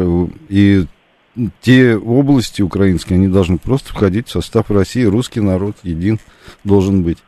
и 0.48 0.86
те 1.60 1.96
области 1.96 2.62
украинские, 2.62 3.16
они 3.16 3.28
должны 3.28 3.58
просто 3.58 3.90
входить 3.90 4.28
в 4.28 4.32
состав 4.32 4.70
России. 4.70 5.04
Русский 5.04 5.40
народ 5.40 5.76
един 5.82 6.18
должен 6.64 7.02
быть. 7.02 7.18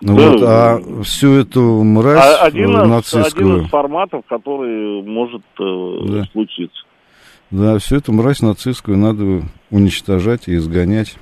Ну 0.00 0.16
Да, 0.16 0.30
вот, 0.30 0.42
а 0.42 1.02
всю 1.04 1.32
эту 1.32 1.82
мразь 1.82 2.18
А- 2.18 2.44
один, 2.46 2.70
из, 2.70 2.88
нацистскую... 2.88 3.54
один 3.54 3.64
из 3.64 3.70
форматов, 3.70 4.24
который 4.28 5.02
может 5.02 5.42
э, 5.58 5.98
Да. 6.08 6.24
случиться. 6.32 6.84
Да, 7.50 7.78
всю 7.78 7.96
эту 7.96 8.12
мразь 8.12 8.42
нацистскую 8.42 8.98
надо 8.98 9.42
уничтожать 9.70 10.48
и 10.48 10.56
изгонять. 10.56 11.16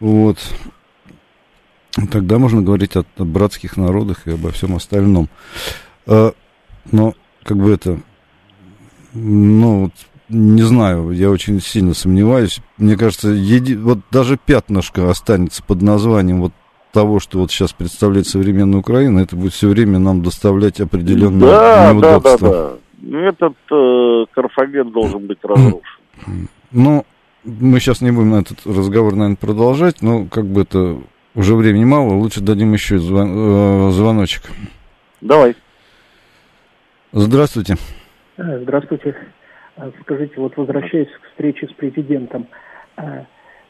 Вот. 0.00 0.38
Тогда 2.10 2.38
можно 2.38 2.62
говорить 2.62 2.96
о, 2.96 3.04
о 3.16 3.24
братских 3.24 3.76
народах 3.76 4.26
и 4.26 4.32
обо 4.32 4.50
всем 4.50 4.74
остальном. 4.74 5.28
А, 6.06 6.32
но, 6.90 7.14
как 7.44 7.58
бы 7.58 7.70
это, 7.72 8.00
ну, 9.14 9.84
вот, 9.84 9.92
не 10.32 10.62
знаю, 10.62 11.10
я 11.10 11.30
очень 11.30 11.60
сильно 11.60 11.94
сомневаюсь. 11.94 12.60
Мне 12.78 12.96
кажется, 12.96 13.28
еди... 13.28 13.74
вот 13.76 13.98
даже 14.10 14.38
пятнышко 14.38 15.10
останется 15.10 15.62
под 15.62 15.82
названием 15.82 16.40
вот 16.40 16.52
того, 16.92 17.20
что 17.20 17.38
вот 17.38 17.50
сейчас 17.50 17.72
представляет 17.72 18.26
современная 18.26 18.80
Украина, 18.80 19.20
это 19.20 19.36
будет 19.36 19.52
все 19.52 19.68
время 19.68 19.98
нам 19.98 20.22
доставлять 20.22 20.80
определенные 20.80 21.40
да, 21.50 21.92
неудобства. 21.92 22.38
Да, 22.38 22.48
да, 22.48 22.76
да. 23.02 23.28
Этот 23.28 23.56
э, 23.70 24.24
Карфаген 24.32 24.90
должен 24.92 25.26
быть 25.26 25.38
разрушен. 25.42 26.48
Ну, 26.70 27.04
мы 27.44 27.80
сейчас 27.80 28.00
не 28.00 28.10
будем 28.10 28.34
этот 28.34 28.64
разговор, 28.66 29.14
наверное, 29.14 29.36
продолжать, 29.36 30.02
но 30.02 30.26
как 30.26 30.46
бы 30.46 30.62
это 30.62 30.98
уже 31.34 31.54
времени 31.54 31.84
мало, 31.84 32.14
лучше 32.14 32.40
дадим 32.40 32.72
еще 32.72 32.98
звон, 32.98 33.88
э, 33.88 33.90
звоночек. 33.90 34.42
Давай. 35.20 35.56
Здравствуйте. 37.12 37.76
Э, 38.36 38.60
здравствуйте. 38.62 39.16
Э, 39.76 39.90
скажите, 40.02 40.34
вот 40.36 40.56
возвращаясь 40.56 41.08
к 41.08 41.28
встрече 41.30 41.66
с 41.68 41.72
президентом, 41.72 42.46
э, 42.96 43.24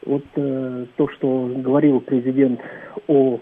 вот 0.05 0.23
то, 0.33 1.07
что 1.13 1.49
говорил 1.55 2.01
президент 2.01 2.59
о 3.07 3.39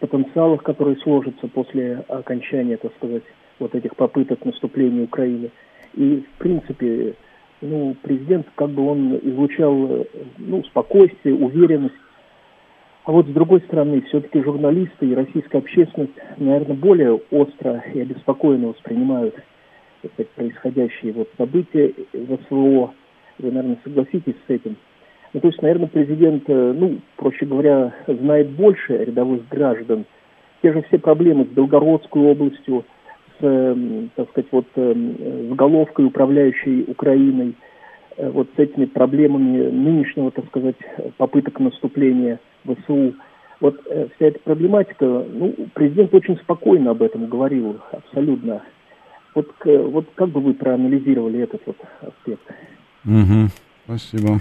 потенциалах, 0.00 0.64
которые 0.64 0.96
сложатся 0.96 1.46
после 1.46 2.04
окончания, 2.08 2.76
так 2.76 2.92
сказать, 2.96 3.22
вот 3.60 3.76
этих 3.76 3.94
попыток 3.94 4.44
наступления 4.44 5.04
Украины. 5.04 5.50
И, 5.94 6.24
в 6.34 6.38
принципе, 6.38 7.14
ну, 7.60 7.96
президент, 8.02 8.48
как 8.56 8.70
бы 8.70 8.86
он 8.86 9.16
излучал, 9.22 10.04
ну, 10.38 10.64
спокойствие, 10.64 11.36
уверенность. 11.36 11.94
А 13.04 13.12
вот 13.12 13.26
с 13.26 13.30
другой 13.30 13.60
стороны, 13.60 14.00
все-таки 14.08 14.42
журналисты 14.42 15.06
и 15.06 15.14
российская 15.14 15.58
общественность, 15.58 16.12
наверное, 16.38 16.76
более 16.76 17.20
остро 17.30 17.84
и 17.94 18.00
обеспокоенно 18.00 18.68
воспринимают 18.68 19.36
сказать, 20.12 20.30
происходящие 20.30 21.12
вот 21.12 21.28
события 21.36 21.92
в 22.12 22.38
СВО. 22.48 22.94
Вы, 23.38 23.50
наверное, 23.50 23.78
согласитесь 23.84 24.36
с 24.46 24.50
этим. 24.50 24.76
Ну, 25.32 25.40
то 25.40 25.48
есть, 25.48 25.60
наверное, 25.62 25.88
президент, 25.88 26.44
э, 26.46 26.72
ну, 26.76 27.00
проще 27.16 27.44
говоря, 27.44 27.92
знает 28.06 28.50
больше 28.50 28.96
рядовых 28.96 29.48
граждан. 29.48 30.04
Те 30.62 30.72
же 30.72 30.82
все 30.82 30.98
проблемы 30.98 31.44
с 31.44 31.48
Белгородской 31.48 32.22
областью, 32.22 32.84
с, 33.40 33.44
эм, 33.44 34.10
так 34.14 34.30
сказать, 34.30 34.48
вот 34.52 34.66
эм, 34.76 35.50
с 35.50 35.56
головкой, 35.56 36.06
управляющей 36.06 36.84
Украиной, 36.86 37.54
э, 38.16 38.30
вот 38.30 38.48
с 38.54 38.58
этими 38.58 38.84
проблемами 38.84 39.70
нынешнего, 39.70 40.30
так 40.30 40.46
сказать, 40.46 40.76
попыток 41.16 41.58
наступления 41.58 42.38
в 42.64 42.76
СУ. 42.86 43.14
Вот 43.60 43.80
э, 43.90 44.06
вся 44.14 44.26
эта 44.26 44.38
проблематика, 44.38 45.04
ну, 45.04 45.52
президент 45.74 46.14
очень 46.14 46.36
спокойно 46.38 46.92
об 46.92 47.02
этом 47.02 47.26
говорил, 47.26 47.80
абсолютно. 47.90 48.62
Вот, 49.34 49.50
вот 49.64 50.06
как 50.14 50.28
бы 50.28 50.40
вы 50.40 50.54
проанализировали 50.54 51.40
этот 51.40 51.62
вот 51.66 51.76
аспект? 52.00 52.42
Угу, 53.04 53.48
спасибо. 53.84 54.40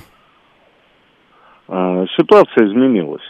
А, 1.67 2.05
ситуация 2.17 2.67
изменилась. 2.67 3.23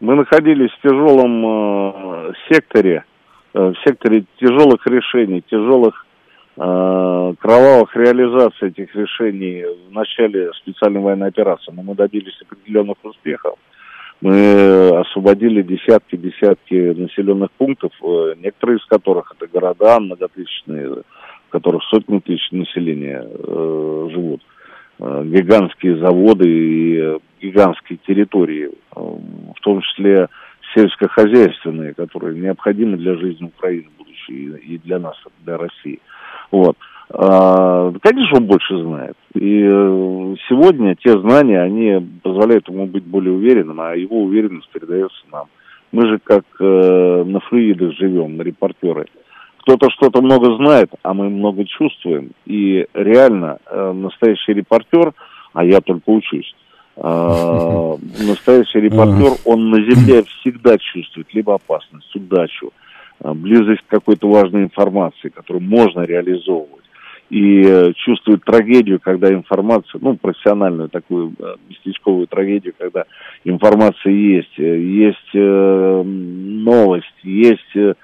Мы 0.00 0.14
находились 0.14 0.70
в 0.72 0.82
тяжелом 0.82 1.46
э, 1.46 2.32
секторе, 2.50 3.04
э, 3.54 3.58
в 3.58 3.74
секторе 3.86 4.24
тяжелых 4.38 4.86
решений, 4.86 5.42
тяжелых 5.48 6.06
э, 6.56 7.34
кровавых 7.38 7.96
реализаций 7.96 8.68
этих 8.68 8.94
решений 8.94 9.64
в 9.88 9.92
начале 9.92 10.52
специальной 10.52 11.00
военной 11.00 11.28
операции, 11.28 11.72
но 11.72 11.82
мы 11.82 11.94
добились 11.94 12.38
определенных 12.42 12.96
успехов. 13.02 13.58
Мы 14.20 14.88
освободили 14.98 15.62
десятки-десятки 15.62 16.98
населенных 16.98 17.50
пунктов, 17.52 17.92
э, 18.02 18.34
некоторые 18.38 18.78
из 18.78 18.84
которых 18.86 19.32
это 19.36 19.46
города 19.46 20.00
многотысячные, 20.00 20.88
в 21.48 21.50
которых 21.50 21.82
сотни 21.84 22.18
тысяч 22.20 22.50
населения 22.50 23.22
э, 23.22 24.08
живут. 24.12 24.42
Э, 24.98 25.22
гигантские 25.24 25.98
заводы 25.98 26.48
и 26.48 27.18
гигантские 27.42 27.98
территории, 28.06 28.70
э, 28.70 29.00
в 29.00 29.60
том 29.60 29.82
числе 29.82 30.28
сельскохозяйственные, 30.74 31.92
которые 31.94 32.38
необходимы 32.38 32.96
для 32.96 33.16
жизни 33.16 33.44
Украины 33.44 33.88
будущей 33.98 34.56
и 34.56 34.78
для 34.78 34.98
нас, 34.98 35.16
для 35.44 35.58
России. 35.58 36.00
Вот. 36.50 36.76
Конечно, 37.08 38.38
он 38.38 38.46
больше 38.46 38.76
знает. 38.82 39.16
И 39.34 39.62
э, 39.62 40.36
сегодня 40.48 40.96
те 40.96 41.18
знания, 41.20 41.60
они 41.60 42.04
позволяют 42.22 42.68
ему 42.68 42.86
быть 42.86 43.04
более 43.04 43.32
уверенным, 43.32 43.80
а 43.80 43.94
его 43.94 44.22
уверенность 44.22 44.68
передается 44.70 45.22
нам. 45.30 45.46
Мы 45.92 46.08
же 46.08 46.18
как 46.22 46.44
э, 46.58 47.24
на 47.26 47.40
флюидах 47.40 47.92
живем, 47.92 48.36
на 48.36 48.42
репортеры. 48.42 49.06
Кто-то 49.58 49.88
что-то 49.90 50.20
много 50.20 50.56
знает, 50.56 50.90
а 51.02 51.14
мы 51.14 51.28
много 51.28 51.64
чувствуем. 51.64 52.30
И 52.44 52.86
реально 52.94 53.58
э, 53.66 53.92
настоящий 53.92 54.54
репортер, 54.54 55.12
а 55.52 55.64
я 55.64 55.80
только 55.80 56.10
учусь, 56.10 56.54
э, 56.96 57.02
настоящий 58.28 58.80
репортер, 58.80 59.32
он 59.44 59.70
на 59.70 59.80
земле 59.80 60.24
всегда 60.24 60.76
чувствует 60.78 61.32
либо 61.34 61.54
опасность, 61.54 62.14
удачу, 62.16 62.72
близость 63.20 63.82
к 63.82 63.90
какой-то 63.90 64.28
важной 64.28 64.64
информации, 64.64 65.28
которую 65.28 65.62
можно 65.62 66.00
реализовывать 66.00 66.85
и 67.28 67.62
э, 67.64 67.92
чувствует 67.96 68.44
трагедию, 68.44 69.00
когда 69.00 69.32
информация, 69.32 69.98
ну, 70.00 70.16
профессиональную 70.16 70.88
такую 70.88 71.34
э, 71.38 71.56
местечковую 71.68 72.28
трагедию, 72.28 72.72
когда 72.78 73.04
информация 73.44 74.12
есть, 74.12 74.58
э, 74.58 74.78
есть 74.78 75.34
э, 75.34 76.02
новость, 76.04 77.18
есть 77.24 77.76
э, 77.76 77.94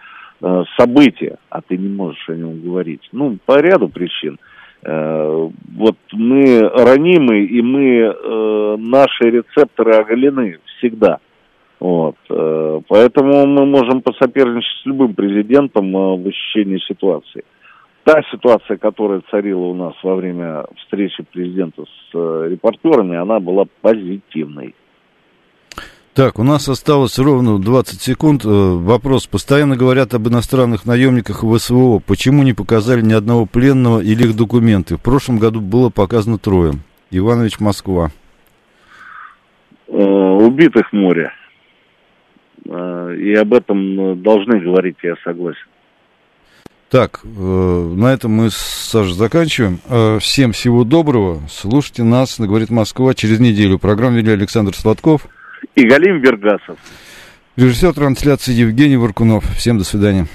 событие, 0.77 1.37
а 1.51 1.61
ты 1.61 1.77
не 1.77 1.89
можешь 1.89 2.29
о 2.29 2.35
нем 2.35 2.61
говорить. 2.63 3.09
Ну, 3.13 3.39
по 3.47 3.61
ряду 3.61 3.89
причин. 3.89 4.39
Э, 4.85 5.49
вот 5.77 5.97
мы 6.13 6.69
ранимы, 6.69 7.45
и 7.45 7.63
мы, 7.63 7.85
э, 7.85 8.77
наши 8.79 9.31
рецепторы 9.31 9.93
оголены 9.95 10.59
всегда. 10.79 11.19
Вот, 11.79 12.15
поэтому 12.29 13.45
мы 13.45 13.67
можем 13.67 14.03
посоперничать 14.03 14.83
с 14.85 14.87
любым 14.87 15.15
президентом 15.15 15.91
в 15.91 16.29
ощущении 16.29 16.79
ситуации 16.79 17.43
та 18.05 18.23
ситуация, 18.31 18.77
которая 18.77 19.23
царила 19.31 19.67
у 19.67 19.75
нас 19.75 19.95
во 20.03 20.17
время 20.17 20.65
встречи 20.79 21.23
президента 21.23 21.83
с 21.83 22.15
э, 22.15 22.49
репортерами, 22.51 23.17
она 23.17 23.39
была 23.39 23.65
позитивной. 23.81 24.75
Так, 26.15 26.39
у 26.39 26.43
нас 26.43 26.69
осталось 26.69 27.19
ровно 27.19 27.59
20 27.59 28.01
секунд. 28.01 28.45
Э, 28.45 28.49
вопрос. 28.49 29.27
Постоянно 29.27 29.77
говорят 29.77 30.15
об 30.15 30.29
иностранных 30.29 30.85
наемниках 30.85 31.43
в 31.43 31.59
СВО. 31.59 32.01
Почему 32.01 32.43
не 32.43 32.53
показали 32.53 33.03
ни 33.03 33.13
одного 33.13 33.47
пленного 33.47 34.01
или 34.01 34.25
их 34.25 34.37
документы? 34.37 34.97
В 34.97 35.03
прошлом 35.03 35.39
году 35.39 35.61
было 35.61 35.89
показано 35.89 36.39
трое. 36.39 36.73
Иванович, 37.11 37.61
Москва. 37.61 38.11
Э, 39.89 39.95
убитых 39.97 40.93
море. 40.93 41.33
И 42.65 43.35
об 43.35 43.55
этом 43.55 44.23
должны 44.23 44.61
говорить, 44.61 44.97
я 45.03 45.17
согласен. 45.25 45.67
Так, 46.93 47.21
э, 47.25 47.29
на 47.97 48.13
этом 48.13 48.33
мы, 48.33 48.51
Саша, 48.51 49.15
заканчиваем. 49.15 49.81
Э, 49.89 50.19
всем 50.21 50.53
всего 50.53 50.85
доброго. 50.85 51.41
Слушайте 51.49 52.03
нас, 52.03 52.39
говорит 52.39 52.69
Москва, 52.69 53.15
через 53.15 53.41
неделю. 53.41 53.79
Программу 53.79 54.19
вели 54.19 54.31
Александр 54.31 54.77
Сладков. 54.77 55.27
И 55.75 55.89
Галим 55.89 56.21
Бергасов. 56.21 56.77
Режиссер 57.57 57.95
трансляции 57.95 58.53
Евгений 58.53 58.99
Варкунов. 58.99 59.43
Всем 59.57 59.79
до 59.79 59.85
свидания. 59.85 60.27